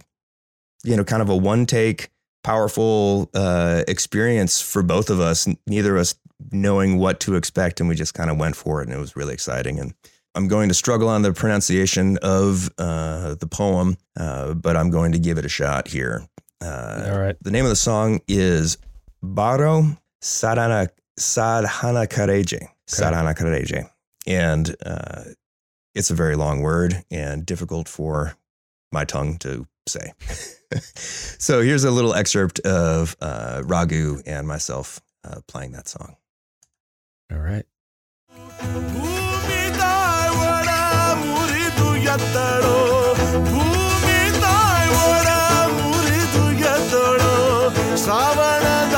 you 0.84 0.96
know, 0.96 1.04
kind 1.04 1.22
of 1.22 1.30
a 1.30 1.36
one 1.36 1.66
take, 1.66 2.10
powerful 2.44 3.30
uh, 3.34 3.84
experience 3.88 4.62
for 4.62 4.84
both 4.84 5.10
of 5.10 5.20
us. 5.20 5.48
Neither 5.66 5.96
of 5.96 6.02
us 6.02 6.16
knowing 6.52 7.00
what 7.00 7.20
to 7.22 7.36
expect, 7.36 7.80
and 7.80 7.90
we 7.90 7.96
just 7.96 8.14
kind 8.14 8.30
of 8.30 8.38
went 8.38 8.56
for 8.56 8.82
it, 8.82 8.88
and 8.88 8.96
it 8.96 9.00
was 9.00 9.16
really 9.16 9.34
exciting. 9.34 9.80
And 9.80 9.94
I'm 10.36 10.48
going 10.48 10.70
to 10.70 10.76
struggle 10.76 11.10
on 11.10 11.24
the 11.24 11.34
pronunciation 11.34 12.18
of 12.22 12.70
uh, 12.78 13.36
the 13.36 13.48
poem, 13.48 13.98
uh, 14.16 14.54
but 14.54 14.78
I'm 14.78 14.92
going 14.92 15.12
to 15.14 15.20
give 15.20 15.38
it 15.38 15.46
a 15.46 15.50
shot 15.50 15.88
here. 15.88 16.28
Uh, 16.62 17.10
All 17.12 17.20
right. 17.20 17.36
the 17.42 17.52
name 17.52 17.66
of 17.66 17.70
the 17.70 17.76
song 17.76 18.20
is 18.28 18.78
Baro 19.22 19.98
Sadhana 20.22 20.90
Sadhana 21.18 22.06
Kareje. 22.06 22.68
Sadhana 22.88 23.34
Kareje. 23.34 23.90
And 24.28 24.76
uh, 24.86 25.24
it's 25.96 26.12
a 26.12 26.16
very 26.16 26.36
long 26.36 26.62
word 26.62 27.04
and 27.10 27.46
difficult 27.46 27.88
for 27.88 28.36
my 28.92 29.06
tongue 29.06 29.38
to 29.40 29.68
say. 29.88 30.14
so 30.96 31.62
here's 31.62 31.84
a 31.84 31.92
little 31.92 32.14
excerpt 32.14 32.60
of 32.60 33.16
uh, 33.22 33.62
Raghu 33.66 34.22
and 34.26 34.48
myself 34.48 35.00
uh, 35.24 35.42
playing 35.48 35.72
that 35.74 35.88
song. 35.88 36.16
All 37.32 37.40
right. 37.40 37.66
ಶ್ರಾವಣದ 48.09 48.97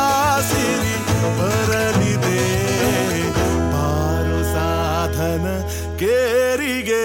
ಸಿರಿ 0.51 0.95
ಬರಲಿದೆ 1.39 2.41
ಬಾರು 3.75 4.41
ಸಾಧನ 4.55 5.47
ಕೇರಿಗೆ 6.03 7.05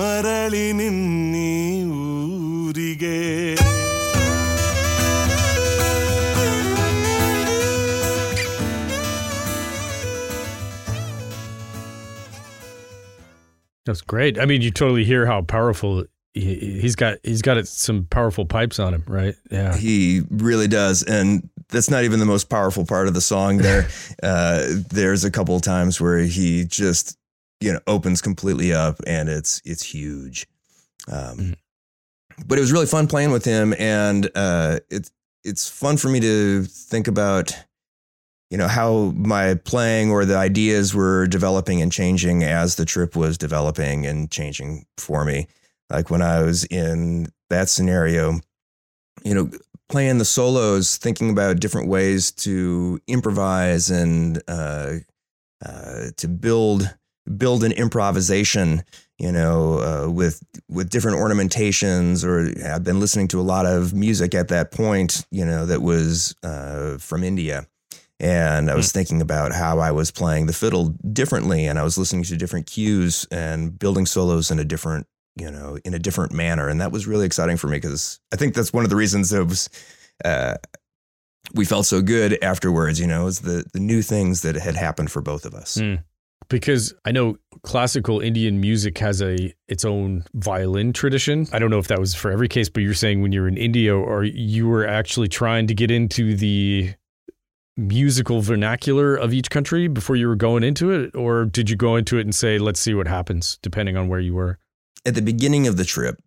ಮರಳಿ 0.00 0.66
ನಿನ್ನಿ 0.80 1.50
ಊರಿಗೆ 2.02 3.18
That's 13.86 14.00
great. 14.02 14.38
I 14.38 14.46
mean, 14.46 14.62
you 14.62 14.70
totally 14.72 15.04
hear 15.04 15.26
how 15.26 15.42
powerful 15.42 16.04
he, 16.33 16.79
he's 16.79 16.95
got. 16.95 17.17
He's 17.23 17.41
got 17.41 17.67
some 17.67 18.05
powerful 18.09 18.45
pipes 18.45 18.79
on 18.79 18.93
him, 18.93 19.03
right? 19.07 19.35
Yeah. 19.49 19.75
He 19.75 20.21
really 20.29 20.67
does, 20.67 21.03
and 21.03 21.49
that's 21.69 21.89
not 21.89 22.03
even 22.03 22.19
the 22.19 22.25
most 22.25 22.49
powerful 22.49 22.85
part 22.85 23.07
of 23.07 23.13
the 23.13 23.21
song. 23.21 23.57
There, 23.57 23.87
uh, 24.23 24.65
there's 24.89 25.23
a 25.23 25.31
couple 25.31 25.55
of 25.55 25.61
times 25.61 25.99
where 25.99 26.19
he 26.19 26.65
just 26.65 27.17
you 27.59 27.73
know 27.73 27.79
opens 27.87 28.21
completely 28.21 28.73
up, 28.73 28.95
and 29.05 29.29
it's 29.29 29.61
it's 29.65 29.83
huge. 29.83 30.47
Um, 31.11 31.37
Mhm. 31.37 31.55
But 32.47 32.57
it 32.57 32.61
was 32.61 32.71
really 32.71 32.87
fun 32.87 33.07
playing 33.07 33.31
with 33.31 33.45
him, 33.45 33.73
and 33.77 34.29
uh, 34.33 34.79
it's 34.89 35.11
it's 35.43 35.67
fun 35.69 35.97
for 35.97 36.07
me 36.09 36.19
to 36.21 36.63
think 36.63 37.07
about 37.07 37.55
you 38.49 38.57
know 38.57 38.67
how 38.67 39.11
my 39.15 39.55
playing 39.55 40.11
or 40.11 40.25
the 40.25 40.37
ideas 40.37 40.95
were 40.95 41.27
developing 41.27 41.81
and 41.81 41.91
changing 41.91 42.43
as 42.43 42.75
the 42.75 42.85
trip 42.85 43.15
was 43.15 43.37
developing 43.37 44.05
and 44.05 44.31
changing 44.31 44.85
for 44.97 45.23
me. 45.25 45.47
Like 45.91 46.09
when 46.09 46.21
I 46.21 46.41
was 46.41 46.63
in 46.65 47.27
that 47.49 47.69
scenario, 47.69 48.39
you 49.23 49.35
know, 49.35 49.51
playing 49.89 50.17
the 50.17 50.25
solos, 50.25 50.97
thinking 50.97 51.29
about 51.29 51.59
different 51.59 51.89
ways 51.89 52.31
to 52.31 52.99
improvise 53.07 53.89
and 53.91 54.41
uh, 54.47 54.93
uh, 55.63 56.05
to 56.17 56.27
build 56.27 56.95
build 57.37 57.63
an 57.63 57.71
improvisation. 57.73 58.83
You 59.19 59.31
know, 59.31 59.79
uh, 59.79 60.09
with 60.09 60.41
with 60.67 60.89
different 60.89 61.17
ornamentations. 61.17 62.25
Or 62.25 62.51
I've 62.65 62.83
been 62.83 62.99
listening 62.99 63.27
to 63.29 63.39
a 63.39 63.43
lot 63.43 63.67
of 63.67 63.93
music 63.93 64.33
at 64.33 64.47
that 64.47 64.71
point. 64.71 65.27
You 65.29 65.45
know, 65.45 65.67
that 65.67 65.83
was 65.83 66.33
uh, 66.41 66.97
from 66.97 67.23
India. 67.23 67.67
And 68.19 68.69
I 68.69 68.75
was 68.75 68.91
thinking 68.91 69.19
about 69.19 69.51
how 69.51 69.79
I 69.79 69.91
was 69.91 70.11
playing 70.11 70.45
the 70.45 70.53
fiddle 70.53 70.89
differently, 71.11 71.65
and 71.65 71.79
I 71.79 71.83
was 71.83 71.97
listening 71.97 72.23
to 72.25 72.37
different 72.37 72.67
cues 72.67 73.25
and 73.31 73.77
building 73.77 74.05
solos 74.05 74.51
in 74.51 74.59
a 74.59 74.63
different 74.63 75.07
you 75.35 75.49
know, 75.49 75.77
in 75.85 75.93
a 75.93 75.99
different 75.99 76.33
manner. 76.33 76.67
And 76.67 76.81
that 76.81 76.91
was 76.91 77.07
really 77.07 77.25
exciting 77.25 77.57
for 77.57 77.67
me 77.67 77.77
because 77.77 78.19
I 78.33 78.35
think 78.35 78.53
that's 78.53 78.73
one 78.73 78.83
of 78.83 78.89
the 78.89 78.95
reasons 78.95 79.31
it 79.31 79.47
was, 79.47 79.69
uh, 80.25 80.55
we 81.53 81.65
felt 81.65 81.85
so 81.85 82.01
good 82.01 82.37
afterwards, 82.43 82.99
you 82.99 83.07
know, 83.07 83.27
is 83.27 83.39
the, 83.39 83.65
the 83.73 83.79
new 83.79 84.01
things 84.01 84.41
that 84.41 84.55
had 84.55 84.75
happened 84.75 85.11
for 85.11 85.21
both 85.21 85.45
of 85.45 85.53
us. 85.53 85.77
Mm. 85.77 86.03
Because 86.49 86.93
I 87.05 87.11
know 87.11 87.37
classical 87.63 88.19
Indian 88.19 88.59
music 88.59 88.97
has 88.97 89.21
a 89.21 89.53
its 89.69 89.85
own 89.85 90.25
violin 90.33 90.91
tradition. 90.91 91.47
I 91.53 91.59
don't 91.59 91.69
know 91.69 91.77
if 91.79 91.87
that 91.87 91.99
was 91.99 92.13
for 92.13 92.29
every 92.29 92.49
case, 92.49 92.67
but 92.67 92.83
you're 92.83 92.93
saying 92.93 93.21
when 93.21 93.31
you're 93.31 93.47
in 93.47 93.57
India 93.57 93.95
or 93.95 94.25
you 94.25 94.67
were 94.67 94.85
actually 94.85 95.29
trying 95.29 95.67
to 95.67 95.73
get 95.73 95.91
into 95.91 96.35
the 96.35 96.93
musical 97.77 98.41
vernacular 98.41 99.15
of 99.15 99.33
each 99.33 99.49
country 99.49 99.87
before 99.87 100.17
you 100.17 100.27
were 100.27 100.35
going 100.35 100.63
into 100.63 100.91
it, 100.91 101.15
or 101.15 101.45
did 101.45 101.69
you 101.69 101.77
go 101.77 101.95
into 101.95 102.17
it 102.17 102.21
and 102.21 102.35
say, 102.35 102.57
"Let's 102.57 102.81
see 102.81 102.93
what 102.93 103.07
happens," 103.07 103.57
depending 103.61 103.95
on 103.95 104.09
where 104.09 104.19
you 104.19 104.33
were? 104.33 104.59
At 105.05 105.15
the 105.15 105.21
beginning 105.21 105.67
of 105.67 105.77
the 105.77 105.85
trip, 105.85 106.21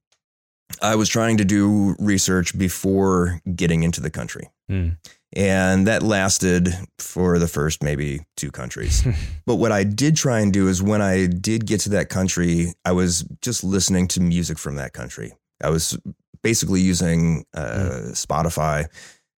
I 0.82 0.96
was 0.96 1.08
trying 1.08 1.36
to 1.38 1.44
do 1.44 1.94
research 1.98 2.56
before 2.56 3.40
getting 3.54 3.82
into 3.82 4.00
the 4.00 4.10
country. 4.10 4.50
Mm. 4.70 4.96
And 5.36 5.86
that 5.86 6.02
lasted 6.02 6.68
for 6.98 7.38
the 7.38 7.48
first 7.48 7.82
maybe 7.82 8.20
two 8.36 8.50
countries. 8.50 9.06
but 9.46 9.56
what 9.56 9.72
I 9.72 9.84
did 9.84 10.16
try 10.16 10.40
and 10.40 10.52
do 10.52 10.68
is 10.68 10.82
when 10.82 11.02
I 11.02 11.26
did 11.26 11.66
get 11.66 11.80
to 11.80 11.90
that 11.90 12.08
country, 12.08 12.72
I 12.84 12.92
was 12.92 13.24
just 13.42 13.64
listening 13.64 14.08
to 14.08 14.20
music 14.20 14.58
from 14.58 14.76
that 14.76 14.92
country. 14.92 15.32
I 15.62 15.70
was 15.70 15.98
basically 16.42 16.80
using 16.80 17.44
uh, 17.54 18.12
Spotify 18.12 18.86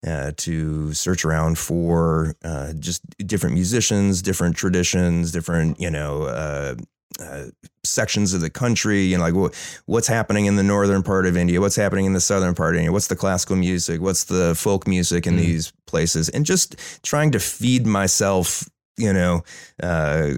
uh, 0.07 0.33
to 0.37 0.92
search 0.92 1.25
around 1.25 1.59
for 1.59 2.35
uh, 2.44 2.75
just 2.75 3.03
different 3.27 3.55
musicians, 3.55 4.22
different 4.22 4.57
traditions, 4.57 5.33
different, 5.33 5.81
you 5.81 5.90
know, 5.90 6.77
uh, 7.20 7.44
sections 7.85 8.35
of 8.35 8.40
the 8.40 8.50
country, 8.50 9.02
you 9.02 9.16
know, 9.16 9.22
like 9.29 9.35
wh- 9.35 9.88
what's 9.88 10.07
happening 10.09 10.46
in 10.46 10.57
the 10.57 10.62
northern 10.62 11.02
part 11.02 11.26
of 11.26 11.37
India, 11.37 11.61
what's 11.61 11.76
happening 11.76 12.05
in 12.05 12.12
the 12.12 12.20
southern 12.20 12.55
part 12.55 12.74
of 12.74 12.79
India, 12.79 12.92
what's 12.92 13.07
the 13.09 13.16
classical 13.16 13.57
music, 13.57 14.00
what's 14.00 14.24
the 14.24 14.55
folk 14.55 14.87
music 14.87 15.26
in 15.26 15.35
Mm. 15.35 15.38
these 15.38 15.72
places, 15.87 16.29
and 16.29 16.44
just 16.44 16.76
trying 17.02 17.31
to 17.33 17.38
feed 17.40 17.87
myself, 17.87 18.68
you 18.98 19.12
know, 19.12 19.42
uh, 19.83 20.33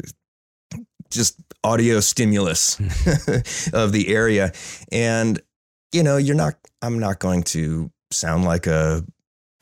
just 1.11 1.41
audio 1.65 2.01
stimulus 2.01 2.79
of 3.73 3.93
the 3.93 4.07
area. 4.09 4.53
And, 4.93 5.41
you 5.93 6.03
know, 6.03 6.17
you're 6.17 6.37
not, 6.37 6.55
I'm 6.83 6.99
not 6.99 7.19
going 7.19 7.43
to 7.45 7.91
sound 8.11 8.45
like 8.45 8.67
a 8.67 9.05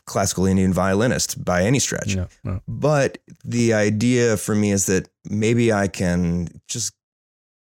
classical 0.06 0.46
Indian 0.46 0.72
violinist 0.72 1.44
by 1.44 1.62
any 1.62 1.78
stretch. 1.78 2.16
No, 2.16 2.26
no. 2.44 2.60
But 2.68 3.18
the 3.44 3.74
idea 3.74 4.36
for 4.36 4.54
me 4.54 4.70
is 4.72 4.86
that 4.86 5.08
maybe 5.28 5.72
I 5.72 5.88
can 5.88 6.48
just, 6.68 6.92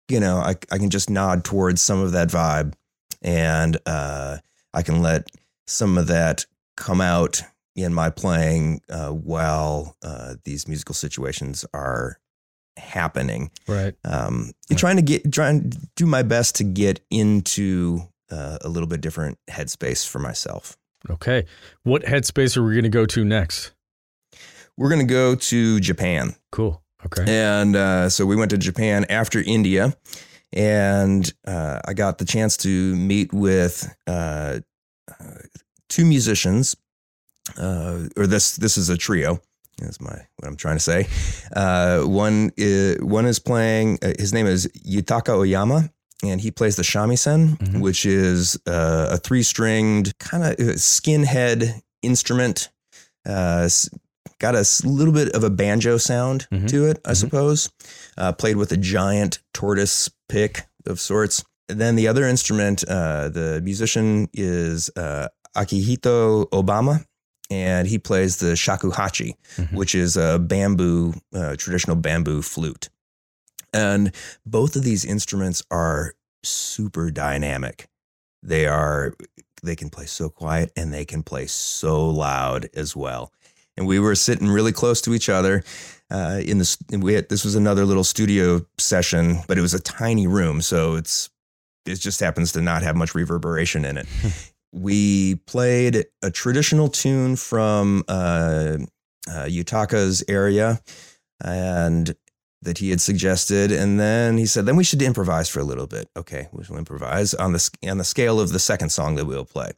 you 0.10 0.20
know, 0.20 0.38
I, 0.38 0.56
I 0.72 0.78
can 0.78 0.90
just 0.90 1.10
nod 1.10 1.44
towards 1.44 1.82
some 1.82 2.00
of 2.00 2.12
that 2.14 2.30
vibe 2.30 2.74
and 3.22 3.78
uh, 3.86 4.38
I 4.74 4.82
can 4.82 5.02
let 5.02 5.30
some 5.68 5.98
of 5.98 6.08
that 6.08 6.46
come 6.78 7.02
out 7.02 7.42
in 7.76 7.94
my 7.94 8.10
playing 8.10 8.82
uh, 8.90 9.10
while 9.10 9.96
uh, 10.04 10.36
these 10.44 10.68
musical 10.68 10.96
situations 10.96 11.66
are 11.74 12.20
happening. 12.78 13.52
Right. 13.68 13.96
Um. 14.04 14.52
Trying 14.76 14.98
to 14.98 15.02
get, 15.02 15.32
trying 15.32 15.70
to 15.70 15.78
do 15.96 16.06
my 16.06 16.24
best 16.24 16.56
to 16.56 16.64
get 16.64 17.02
into 17.10 18.02
uh, 18.30 18.60
a 18.62 18.70
little 18.70 18.88
bit 18.88 19.02
different 19.02 19.38
headspace 19.50 20.08
for 20.08 20.20
myself. 20.20 20.78
Okay. 21.10 21.46
What 21.84 22.04
headspace 22.04 22.58
are 22.58 22.64
we 22.64 22.74
going 22.74 22.84
to 22.84 22.90
go 22.90 23.06
to 23.06 23.24
next? 23.24 23.72
we're 24.78 24.90
going 24.90 25.06
to 25.06 25.12
go 25.12 25.36
to 25.36 25.80
Japan. 25.80 26.36
Cool. 26.52 26.82
Okay. 27.06 27.26
And 27.28 27.76
uh, 27.76 28.10
so 28.10 28.26
we 28.26 28.36
went 28.36 28.52
to 28.52 28.58
Japan 28.58 29.06
after 29.10 29.40
India, 29.46 29.96
and 30.54 31.32
uh, 31.46 31.80
I 31.86 31.94
got 31.94 32.18
the 32.18 32.26
chance 32.26 32.58
to 32.58 32.96
meet 32.96 33.32
with 33.34 33.94
uh, 34.08 34.60
uh, 35.10 35.24
two 35.90 36.06
musicians, 36.06 36.76
uh, 37.58 38.08
or 38.18 38.28
this 38.28 38.56
this 38.56 38.78
is 38.78 38.90
a 38.90 38.98
trio. 38.98 39.40
That's 39.78 40.00
my 40.02 40.16
what 40.38 40.48
I'm 40.48 40.56
trying 40.56 40.78
to 40.78 40.84
say. 40.84 41.08
Uh, 41.56 42.02
one 42.04 42.52
is 42.58 43.00
one 43.02 43.26
is 43.26 43.40
playing. 43.40 44.00
Uh, 44.02 44.14
his 44.18 44.34
name 44.34 44.48
is 44.48 44.68
Yutaka 44.86 45.30
Oyama. 45.36 45.90
And 46.24 46.40
he 46.42 46.50
plays 46.50 46.76
the 46.78 46.82
shamisen, 46.82 47.58
Mhm. 47.58 47.82
which 47.82 48.06
is 48.06 48.58
uh, 48.66 49.10
a 49.12 49.18
three 49.18 49.44
stringed 49.44 50.18
kind 50.18 50.44
of 50.46 50.56
skinhead 50.78 51.82
instrument. 52.02 52.70
Uh, 53.28 53.68
got 54.40 54.56
a 54.56 54.66
little 54.84 55.14
bit 55.14 55.30
of 55.36 55.44
a 55.44 55.50
banjo 55.50 55.98
sound 55.98 56.48
Mhm. 56.52 56.68
to 56.70 56.86
it, 56.86 57.00
I 57.06 57.12
Mhm. 57.12 57.16
suppose. 57.18 57.70
Uh, 58.18 58.32
played 58.34 58.58
with 58.58 58.72
a 58.72 58.78
giant 58.78 59.40
tortoise 59.54 60.10
pick 60.30 60.66
of 60.86 61.00
sorts. 61.00 61.44
And 61.70 61.80
then 61.82 61.96
the 61.96 62.08
other 62.08 62.28
instrument, 62.28 62.84
uh, 62.88 63.30
the 63.30 63.62
musician 63.64 64.30
is 64.34 64.90
uh, 64.96 65.30
Akihito 65.56 66.48
Obama, 66.52 67.06
and 67.50 67.88
he 67.88 67.98
plays 67.98 68.38
the 68.38 68.54
shakuhachi, 68.56 69.34
Mhm. 69.58 69.74
which 69.74 69.96
is 69.96 70.18
a 70.18 70.38
bamboo, 70.40 71.14
uh, 71.34 71.56
traditional 71.56 71.96
bamboo 71.96 72.42
flute. 72.42 72.90
And 73.74 74.12
both 74.46 74.76
of 74.76 74.84
these 74.84 75.04
instruments 75.06 75.64
are 75.72 76.14
super 76.44 77.10
dynamic. 77.12 77.88
They 78.44 78.68
are 78.68 79.14
they 79.64 79.76
can 79.76 79.90
play 79.90 80.06
so 80.06 80.30
quiet 80.30 80.72
and 80.78 80.94
they 80.94 81.06
can 81.06 81.24
play 81.24 81.48
so 81.48 82.08
loud 82.08 82.70
as 82.76 82.96
well. 82.96 83.32
And 83.78 83.88
we 83.88 84.00
were 84.00 84.16
sitting 84.16 84.48
really 84.48 84.72
close 84.72 85.02
to 85.02 85.14
each 85.14 85.28
other 85.28 85.64
uh, 86.10 86.42
in 86.44 86.60
this. 86.60 86.78
We 86.92 87.14
had, 87.14 87.30
this 87.30 87.44
was 87.44 87.56
another 87.56 87.86
little 87.86 88.04
studio 88.04 88.66
session, 88.78 89.40
but 89.48 89.58
it 89.58 89.62
was 89.62 89.74
a 89.74 89.82
tiny 89.82 90.28
room, 90.28 90.62
so 90.62 90.96
it's 90.96 91.30
it 91.86 92.00
just 92.00 92.20
happens 92.20 92.52
to 92.54 92.62
not 92.62 92.84
have 92.84 92.96
much 92.96 93.14
reverberation 93.14 93.86
in 93.86 93.98
it. 93.98 94.08
we 94.72 95.36
played 95.48 96.06
a 96.22 96.32
traditional 96.32 96.90
tune 96.90 97.36
from 97.36 98.04
uh, 98.08 98.78
uh, 99.28 99.46
Yutaka's 99.46 100.24
area, 100.28 100.80
and 101.44 102.16
that 102.62 102.80
he 102.80 102.90
had 102.90 103.02
suggested, 103.02 103.72
and 103.72 104.00
then 104.00 104.38
he 104.38 104.46
said, 104.46 104.66
"Then 104.66 104.76
we 104.76 104.84
should 104.84 105.02
improvise 105.02 105.50
for 105.50 105.60
a 105.60 105.64
little 105.64 105.88
bit." 105.88 106.10
Okay, 106.18 106.48
we'll 106.52 106.78
improvise 106.78 107.34
on 107.34 107.54
the 107.54 107.70
on 107.90 107.98
the 107.98 108.04
scale 108.04 108.40
of 108.40 108.52
the 108.52 108.60
second 108.60 108.90
song 108.90 109.16
that 109.16 109.26
we'll 109.26 109.46
play. 109.46 109.72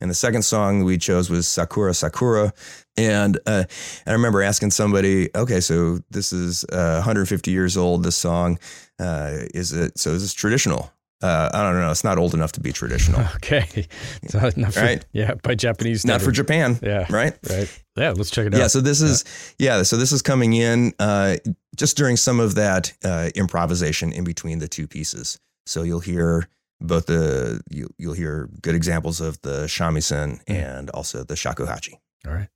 And 0.00 0.10
the 0.10 0.14
second 0.14 0.42
song 0.42 0.84
we 0.84 0.96
chose 0.98 1.28
was 1.28 1.46
Sakura 1.46 1.92
Sakura. 1.94 2.52
And 2.96 3.38
uh, 3.46 3.64
I 4.06 4.12
remember 4.12 4.42
asking 4.42 4.70
somebody, 4.70 5.28
okay, 5.34 5.60
so 5.60 5.98
this 6.10 6.32
is 6.32 6.64
uh, 6.64 6.94
150 7.04 7.50
years 7.50 7.76
old, 7.76 8.02
this 8.02 8.16
song. 8.16 8.58
Uh, 8.98 9.38
is 9.54 9.72
it, 9.72 9.98
so 9.98 10.10
is 10.10 10.22
this 10.22 10.32
traditional? 10.34 10.90
Uh, 11.22 11.50
I 11.52 11.62
don't 11.62 11.78
know. 11.78 11.90
It's 11.90 12.02
not 12.04 12.16
old 12.16 12.32
enough 12.32 12.52
to 12.52 12.60
be 12.60 12.72
traditional. 12.72 13.20
Okay. 13.36 13.86
It's 14.22 14.32
not, 14.34 14.72
for, 14.72 14.80
Right. 14.80 15.04
Yeah, 15.12 15.34
by 15.42 15.54
Japanese. 15.54 16.06
not 16.06 16.22
for. 16.22 16.30
Japan, 16.32 16.78
Yeah. 16.82 17.06
right? 17.10 17.36
Right. 17.48 17.82
Yeah. 17.96 18.12
Let's 18.16 18.30
check 18.30 18.46
it 18.46 18.54
out. 18.54 18.58
Yeah, 18.58 18.68
so 18.68 18.80
this 18.80 19.02
is 19.02 19.24
yeah, 19.58 19.82
so 19.82 19.98
this 19.98 20.12
is 20.12 20.22
coming 20.22 20.54
in 20.54 20.94
uh, 20.98 21.36
just 21.76 21.98
during 21.98 22.16
some 22.16 22.40
of 22.40 22.54
that 22.54 22.92
uh, 23.04 23.28
improvisation 23.34 24.12
in 24.12 24.24
between 24.24 24.60
the 24.60 24.68
two 24.68 24.86
pieces. 24.86 25.38
So 25.66 25.82
you'll 25.82 26.00
hear 26.00 26.48
both 26.80 27.06
the 27.06 27.60
you, 27.70 27.88
you'll 27.98 28.14
hear 28.14 28.48
good 28.62 28.74
examples 28.74 29.20
of 29.20 29.40
the 29.42 29.64
shamisen 29.66 30.42
Mm. 30.44 30.54
and 30.54 30.90
also 30.90 31.24
the 31.24 31.34
shakuhachi. 31.34 31.94
All 32.26 32.32
right. 32.34 32.48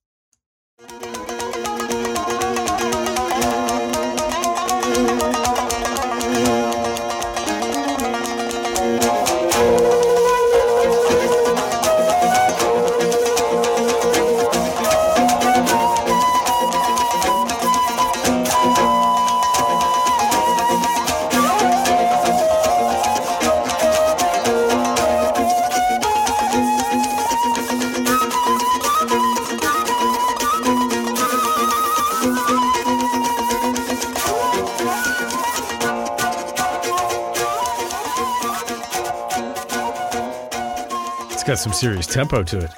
It's 41.44 41.50
got 41.50 41.58
some 41.58 41.74
serious 41.74 42.06
tempo 42.06 42.42
to 42.42 42.58
it. 42.60 42.70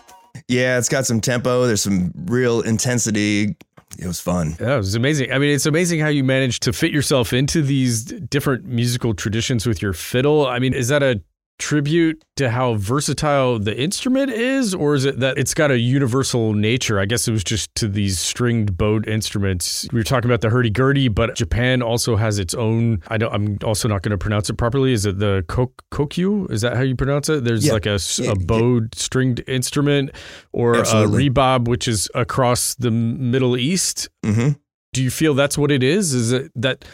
Yeah, 0.48 0.76
it's 0.76 0.88
got 0.88 1.07
some 1.07 1.20
tempo. 1.20 1.68
There's 1.68 1.83
some 1.83 2.11
real 2.24 2.62
intensity. 2.62 3.55
It 3.96 4.07
was 4.09 4.18
fun. 4.18 4.57
Yeah, 4.59 4.74
it 4.74 4.79
was 4.79 4.96
amazing. 4.96 5.31
I 5.31 5.38
mean, 5.38 5.55
it's 5.55 5.66
amazing 5.66 6.00
how 6.00 6.09
you 6.09 6.24
managed 6.24 6.64
to 6.64 6.72
fit 6.72 6.90
yourself 6.90 7.33
into 7.33 7.62
these 7.62 8.02
different 8.02 8.64
musical 8.64 9.14
traditions 9.14 9.68
with 9.68 9.81
your 9.81 9.92
fiddle. 9.92 10.48
I 10.48 10.59
mean, 10.59 10.74
is 10.74 10.88
that 10.88 11.05
a 11.05 11.20
tribute 11.59 12.23
to 12.37 12.51
how 12.51 12.75
versatile 12.75 13.59
the 13.59 13.75
instrument 13.81 14.31
is, 14.31 14.75
or 14.75 14.95
is 14.95 15.05
it 15.05 15.21
that 15.21 15.38
it's 15.38 15.55
got 15.55 15.71
a 15.71 15.79
universal 15.79 16.53
nature? 16.53 17.01
I 17.01 17.07
guess 17.07 17.27
it 17.27 17.33
was 17.33 17.42
just 17.45 17.75
to 17.77 17.88
these 17.88 18.19
stringed 18.21 18.77
bowed 18.77 19.09
instruments. 19.09 19.88
We 19.92 19.99
were 20.01 20.05
talking 20.05 20.31
about 20.31 20.42
the 20.42 20.51
hurdy-gurdy, 20.51 21.09
but 21.09 21.35
Japan 21.35 21.83
also 21.83 22.16
has 22.16 22.38
its 22.38 22.55
own. 22.55 23.03
I 23.09 23.16
don't. 23.19 23.33
I'm 23.33 23.59
also 23.64 23.88
not 23.88 24.03
going 24.03 24.11
to 24.11 24.19
pronounce 24.19 24.51
it 24.51 24.55
properly. 24.55 24.92
Is 24.92 25.07
it 25.07 25.19
the 25.19 25.45
kok- 25.49 25.83
kokyu? 25.92 26.51
Is 26.51 26.61
that 26.61 26.77
how 26.77 26.83
you 26.83 26.95
pronounce 26.97 27.29
it? 27.29 27.45
There's 27.45 27.66
Yeah. 27.66 27.73
like 27.73 27.87
a, 27.87 27.99
Yeah, 28.19 28.33
a 28.33 28.35
bowed 28.35 28.95
stringed 28.95 29.42
instrument, 29.49 30.11
or 30.53 30.75
a 30.75 30.79
Absolutely. 30.81 31.31
rebab, 31.31 31.69
which 31.69 31.88
is 31.88 32.09
across 32.14 32.75
the 32.75 32.90
Middle 32.90 33.57
East 33.57 34.09
hmm 34.25 34.49
do 34.92 35.03
you 35.03 35.11
feel 35.11 35.35
that's 35.35 35.59
what 35.59 35.71
it 35.71 35.83
is 35.83 36.14
is 36.14 36.33
it 36.33 36.51
that 36.55 36.85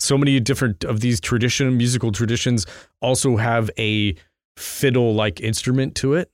so 0.00 0.16
many 0.16 0.38
different 0.40 0.84
of 0.84 1.00
these 1.00 1.20
tradition 1.20 1.76
musical 1.76 2.12
traditions 2.12 2.66
also 3.00 3.36
have 3.36 3.70
a 3.78 4.14
fiddle 4.56 5.14
like 5.14 5.40
instrument 5.40 5.94
to 5.94 6.14
it 6.14 6.30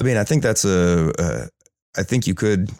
I 0.00 0.04
mean, 0.04 0.16
I 0.16 0.24
think 0.24 0.42
that's 0.42 0.64
a. 0.64 1.12
Uh, 1.18 1.46
I 1.96 2.02
think 2.02 2.26
you 2.26 2.34
could 2.34 2.70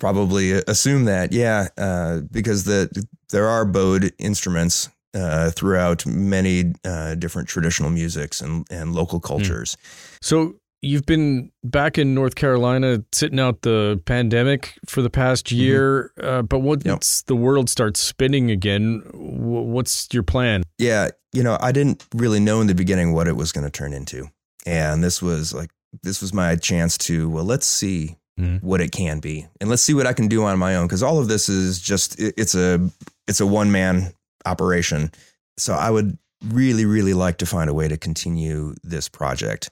probably 0.00 0.52
assume 0.52 1.04
that, 1.04 1.32
yeah, 1.32 1.68
uh, 1.76 2.20
because 2.30 2.64
the 2.64 2.90
there 3.30 3.46
are 3.46 3.64
bowed 3.64 4.12
instruments 4.18 4.88
uh, 5.14 5.50
throughout 5.50 6.04
many 6.06 6.74
uh, 6.84 7.14
different 7.14 7.48
traditional 7.48 7.90
musics 7.90 8.40
and 8.40 8.66
and 8.70 8.94
local 8.94 9.20
cultures. 9.20 9.76
so 10.20 10.56
you've 10.86 11.06
been 11.06 11.50
back 11.64 11.98
in 11.98 12.14
north 12.14 12.34
carolina 12.34 13.02
sitting 13.12 13.40
out 13.40 13.62
the 13.62 14.00
pandemic 14.04 14.74
for 14.86 15.02
the 15.02 15.10
past 15.10 15.50
year 15.52 16.12
uh, 16.22 16.42
but 16.42 16.60
once 16.60 17.22
the 17.22 17.36
world 17.36 17.68
starts 17.68 18.00
spinning 18.00 18.50
again 18.50 19.00
wh- 19.12 19.66
what's 19.74 20.06
your 20.12 20.22
plan 20.22 20.62
Yeah, 20.78 21.08
you 21.32 21.42
know, 21.42 21.56
I 21.60 21.72
didn't 21.72 22.04
really 22.14 22.40
know 22.40 22.60
in 22.60 22.66
the 22.66 22.74
beginning 22.74 23.12
what 23.12 23.26
it 23.28 23.36
was 23.36 23.52
going 23.52 23.64
to 23.64 23.70
turn 23.70 23.92
into, 23.92 24.28
and 24.64 25.02
this 25.04 25.20
was 25.20 25.52
like 25.52 25.70
this 26.02 26.20
was 26.22 26.32
my 26.32 26.56
chance 26.56 26.96
to 27.08 27.28
well, 27.28 27.44
let's 27.44 27.66
see 27.66 28.16
Mhm. 28.40 28.62
what 28.62 28.80
it 28.82 28.90
can 28.92 29.18
be, 29.20 29.46
and 29.60 29.70
let's 29.70 29.82
see 29.82 29.94
what 29.94 30.06
I 30.06 30.12
can 30.12 30.28
do 30.28 30.44
on 30.44 30.58
my 30.58 30.76
own 30.76 30.86
because 30.86 31.02
all 31.02 31.18
of 31.18 31.28
this 31.28 31.48
is 31.48 31.78
just 31.80 32.18
it- 32.20 32.34
it's 32.36 32.54
a 32.54 32.90
it's 33.28 33.40
a 33.40 33.46
one 33.46 33.70
man 33.72 34.12
operation. 34.44 35.10
So 35.58 35.72
I 35.74 35.90
would 35.90 36.18
really 36.44 36.84
really 36.84 37.14
like 37.14 37.38
to 37.38 37.46
find 37.46 37.70
a 37.70 37.74
way 37.74 37.88
to 37.88 37.96
continue 37.96 38.74
this 38.84 39.08
project. 39.08 39.70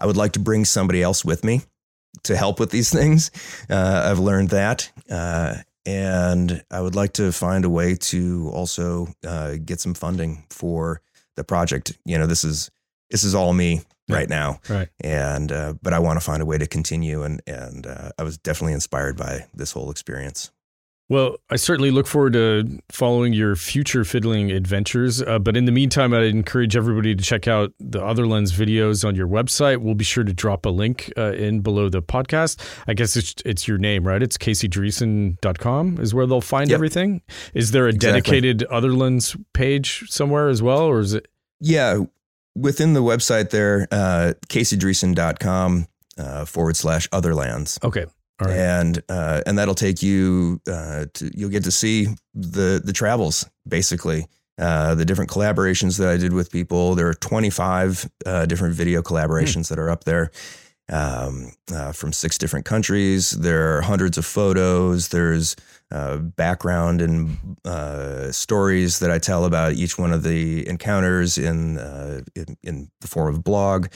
I 0.00 0.06
would 0.06 0.16
like 0.16 0.32
to 0.32 0.40
bring 0.40 0.64
somebody 0.64 1.02
else 1.02 1.24
with 1.24 1.44
me 1.44 1.62
to 2.24 2.36
help 2.36 2.58
with 2.58 2.70
these 2.70 2.90
things. 2.98 3.30
Uh, 3.68 4.08
I've 4.10 4.18
learned 4.18 4.50
that. 4.50 4.90
Uh, 5.10 5.56
and 5.86 6.62
I 6.70 6.80
would 6.80 6.94
like 6.94 7.14
to 7.14 7.32
find 7.32 7.64
a 7.64 7.70
way 7.70 7.94
to 7.94 8.50
also 8.52 9.08
uh, 9.26 9.56
get 9.64 9.80
some 9.80 9.94
funding 9.94 10.44
for 10.50 11.00
the 11.36 11.44
project. 11.44 11.96
You 12.04 12.18
know, 12.18 12.26
this 12.26 12.44
is 12.44 12.70
this 13.10 13.24
is 13.24 13.34
all 13.34 13.52
me 13.52 13.80
Yeah. 14.06 14.16
right 14.16 14.28
now, 14.28 14.60
right 14.68 14.88
and 15.02 15.50
uh, 15.50 15.74
but 15.82 15.92
I 15.94 15.98
want 16.00 16.18
to 16.20 16.24
find 16.24 16.42
a 16.42 16.46
way 16.46 16.58
to 16.58 16.66
continue. 16.66 17.22
And 17.22 17.40
and 17.46 17.86
uh, 17.86 18.10
I 18.18 18.22
was 18.24 18.36
definitely 18.38 18.74
inspired 18.74 19.16
by 19.16 19.46
this 19.54 19.72
whole 19.72 19.90
experience. 19.90 20.50
Well, 21.10 21.36
I 21.50 21.56
certainly 21.56 21.90
look 21.90 22.06
forward 22.06 22.34
to 22.34 22.78
following 22.88 23.32
your 23.32 23.56
future 23.56 24.04
fiddling 24.04 24.52
adventures. 24.52 25.20
Uh, 25.20 25.40
but 25.40 25.56
in 25.56 25.64
the 25.64 25.72
meantime, 25.72 26.14
I'd 26.14 26.22
encourage 26.22 26.76
everybody 26.76 27.16
to 27.16 27.22
check 27.22 27.48
out 27.48 27.72
the 27.80 27.98
Otherlands 27.98 28.52
videos 28.52 29.04
on 29.06 29.16
your 29.16 29.26
website. 29.26 29.78
We'll 29.78 29.96
be 29.96 30.04
sure 30.04 30.22
to 30.22 30.32
drop 30.32 30.64
a 30.66 30.68
link 30.70 31.12
uh, 31.18 31.32
in 31.32 31.62
below 31.62 31.88
the 31.88 32.00
podcast. 32.00 32.60
I 32.86 32.94
guess 32.94 33.16
it's 33.16 33.34
it's 33.44 33.66
your 33.66 33.76
name, 33.76 34.06
right? 34.06 34.22
It's 34.22 34.38
caseydriessen.com 34.38 35.98
is 36.00 36.14
where 36.14 36.26
they'll 36.26 36.40
find 36.40 36.70
Yep. 36.70 36.76
everything. 36.76 37.22
Is 37.54 37.72
there 37.72 37.86
a 37.86 37.88
Exactly. 37.88 38.12
dedicated 38.40 38.62
Other 38.70 38.92
Lens 38.92 39.36
page 39.52 40.04
somewhere 40.08 40.48
as 40.48 40.62
well? 40.62 40.82
Or 40.82 41.00
is 41.00 41.12
it? 41.12 41.26
Yeah, 41.60 42.04
within 42.54 42.92
the 42.92 43.02
website 43.02 43.50
there, 43.50 43.88
uh, 43.90 44.34
caseydriessen.com 44.48 45.86
uh, 46.18 46.44
forward 46.44 46.76
slash 46.76 47.08
otherlands. 47.10 47.82
Okay. 47.82 48.06
Right. 48.40 48.56
and 48.56 49.02
uh, 49.08 49.42
and 49.46 49.58
that'll 49.58 49.74
take 49.74 50.02
you 50.02 50.60
uh, 50.66 51.06
to 51.14 51.30
you'll 51.34 51.50
get 51.50 51.64
to 51.64 51.70
see 51.70 52.08
the 52.34 52.80
the 52.84 52.92
travels 52.92 53.48
basically. 53.68 54.26
Uh, 54.58 54.94
the 54.94 55.06
different 55.06 55.30
collaborations 55.30 55.96
that 55.96 56.08
I 56.10 56.18
did 56.18 56.34
with 56.34 56.52
people. 56.52 56.94
There 56.94 57.08
are 57.08 57.14
25 57.14 58.10
uh, 58.26 58.44
different 58.44 58.74
video 58.74 59.00
collaborations 59.00 59.68
that 59.70 59.78
are 59.78 59.88
up 59.88 60.04
there 60.04 60.30
um, 60.90 61.52
uh, 61.72 61.92
from 61.92 62.12
six 62.12 62.36
different 62.36 62.66
countries. 62.66 63.30
There 63.30 63.76
are 63.76 63.80
hundreds 63.82 64.18
of 64.18 64.26
photos. 64.26 65.08
There's 65.08 65.56
uh, 65.90 66.18
background 66.18 67.00
and 67.00 67.56
uh, 67.64 68.32
stories 68.32 68.98
that 68.98 69.10
I 69.10 69.18
tell 69.18 69.44
about 69.44 69.74
each 69.74 69.98
one 69.98 70.12
of 70.12 70.22
the 70.22 70.66
encounters 70.68 71.38
in 71.38 71.78
uh, 71.78 72.22
in, 72.34 72.56
in 72.62 72.90
the 73.00 73.08
form 73.08 73.28
of 73.28 73.36
a 73.36 73.42
blog. 73.42 73.86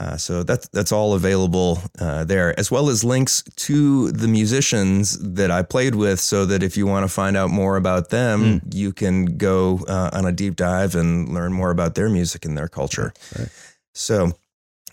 Uh, 0.00 0.16
so 0.16 0.42
that's 0.42 0.66
that's 0.72 0.92
all 0.92 1.12
available 1.14 1.78
uh, 2.00 2.24
there, 2.24 2.58
as 2.58 2.70
well 2.70 2.88
as 2.88 3.04
links 3.04 3.42
to 3.56 4.10
the 4.12 4.26
musicians 4.28 5.18
that 5.34 5.50
I 5.50 5.62
played 5.62 5.94
with, 5.94 6.18
so 6.20 6.46
that 6.46 6.62
if 6.62 6.76
you 6.78 6.86
want 6.86 7.04
to 7.04 7.08
find 7.22 7.36
out 7.36 7.50
more 7.50 7.76
about 7.76 8.08
them, 8.08 8.62
you 8.72 8.92
can 8.92 9.36
go 9.36 9.80
uh, 9.88 10.08
on 10.18 10.24
a 10.24 10.32
deep 10.32 10.56
dive 10.56 10.94
and 10.94 11.28
learn 11.34 11.52
more 11.52 11.70
about 11.70 11.94
their 11.94 12.08
music 12.08 12.46
and 12.46 12.56
their 12.56 12.68
culture. 12.68 13.12
Right. 13.38 13.48
So, 13.92 14.32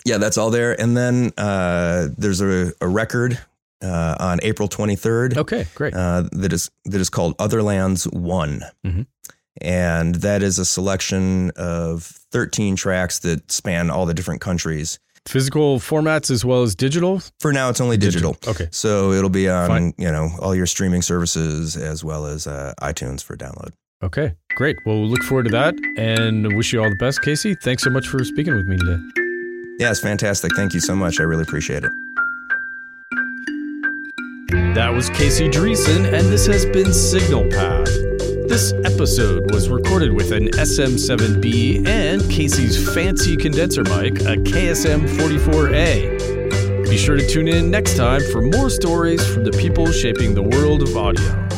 yeah, 0.05 0.17
that's 0.19 0.37
all 0.37 0.51
there. 0.51 0.73
And 0.81 0.97
then 0.97 1.31
uh, 1.37 2.09
there's 2.17 2.41
a, 2.41 2.73
a 2.81 2.87
record 2.87 3.39
uh, 3.81 4.15
on 4.19 4.39
April 4.43 4.67
23rd 4.67 5.37
Okay, 5.37 5.67
great. 5.75 5.93
uh, 5.93 6.23
that 6.33 6.51
is 6.51 6.69
that 6.85 6.99
is 6.99 7.09
called 7.09 7.37
Otherlands 7.37 8.11
One, 8.11 8.61
Mhm. 8.85 9.05
And 9.61 10.15
that 10.15 10.43
is 10.43 10.59
a 10.59 10.65
selection 10.65 11.51
of 11.55 12.03
13 12.31 12.75
tracks 12.75 13.19
that 13.19 13.51
span 13.51 13.89
all 13.89 14.05
the 14.05 14.13
different 14.13 14.41
countries. 14.41 14.99
Physical 15.27 15.79
formats 15.79 16.31
as 16.31 16.45
well 16.45 16.63
as 16.63 16.73
digital. 16.73 17.21
For 17.39 17.51
now, 17.51 17.69
it's 17.69 17.81
only 17.81 17.97
digital. 17.97 18.37
Okay. 18.47 18.67
So 18.71 19.11
it'll 19.11 19.29
be 19.29 19.49
on 19.49 19.67
Fine. 19.67 19.93
you 19.97 20.09
know 20.09 20.29
all 20.39 20.55
your 20.55 20.65
streaming 20.65 21.01
services 21.01 21.75
as 21.75 22.01
well 22.03 22.25
as 22.25 22.47
uh, 22.47 22.73
iTunes 22.81 23.21
for 23.23 23.35
download. 23.35 23.71
Okay, 24.03 24.35
great. 24.55 24.77
Well, 24.85 24.99
we'll 25.01 25.09
look 25.09 25.23
forward 25.23 25.45
to 25.45 25.51
that 25.51 25.73
and 25.97 26.55
wish 26.55 26.71
you 26.71 26.81
all 26.81 26.89
the 26.89 26.95
best, 26.95 27.21
Casey. 27.23 27.55
Thanks 27.55 27.83
so 27.83 27.89
much 27.89 28.07
for 28.07 28.23
speaking 28.23 28.55
with 28.55 28.67
me 28.67 28.77
today. 28.77 29.01
Yeah, 29.79 29.89
it's 29.89 29.99
fantastic. 29.99 30.55
Thank 30.55 30.73
you 30.73 30.79
so 30.79 30.95
much. 30.95 31.19
I 31.19 31.23
really 31.23 31.41
appreciate 31.43 31.83
it. 31.83 31.91
That 34.75 34.93
was 34.93 35.09
Casey 35.09 35.49
Driessen, 35.49 36.05
and 36.13 36.27
this 36.27 36.45
has 36.45 36.65
been 36.67 36.93
Signal 36.93 37.49
Path. 37.49 37.89
This 38.47 38.71
episode 38.85 39.51
was 39.51 39.67
recorded 39.67 40.13
with 40.13 40.31
an 40.31 40.47
SM7B 40.51 41.85
and 41.85 42.21
Casey's 42.31 42.93
fancy 42.93 43.35
condenser 43.35 43.83
mic, 43.83 44.21
a 44.21 44.37
KSM 44.37 45.05
44A. 45.05 46.89
Be 46.89 46.97
sure 46.97 47.17
to 47.17 47.27
tune 47.27 47.49
in 47.49 47.69
next 47.69 47.97
time 47.97 48.21
for 48.31 48.41
more 48.41 48.69
stories 48.69 49.21
from 49.33 49.43
the 49.43 49.51
people 49.51 49.91
shaping 49.91 50.33
the 50.33 50.43
world 50.43 50.81
of 50.81 50.95
audio. 50.95 51.56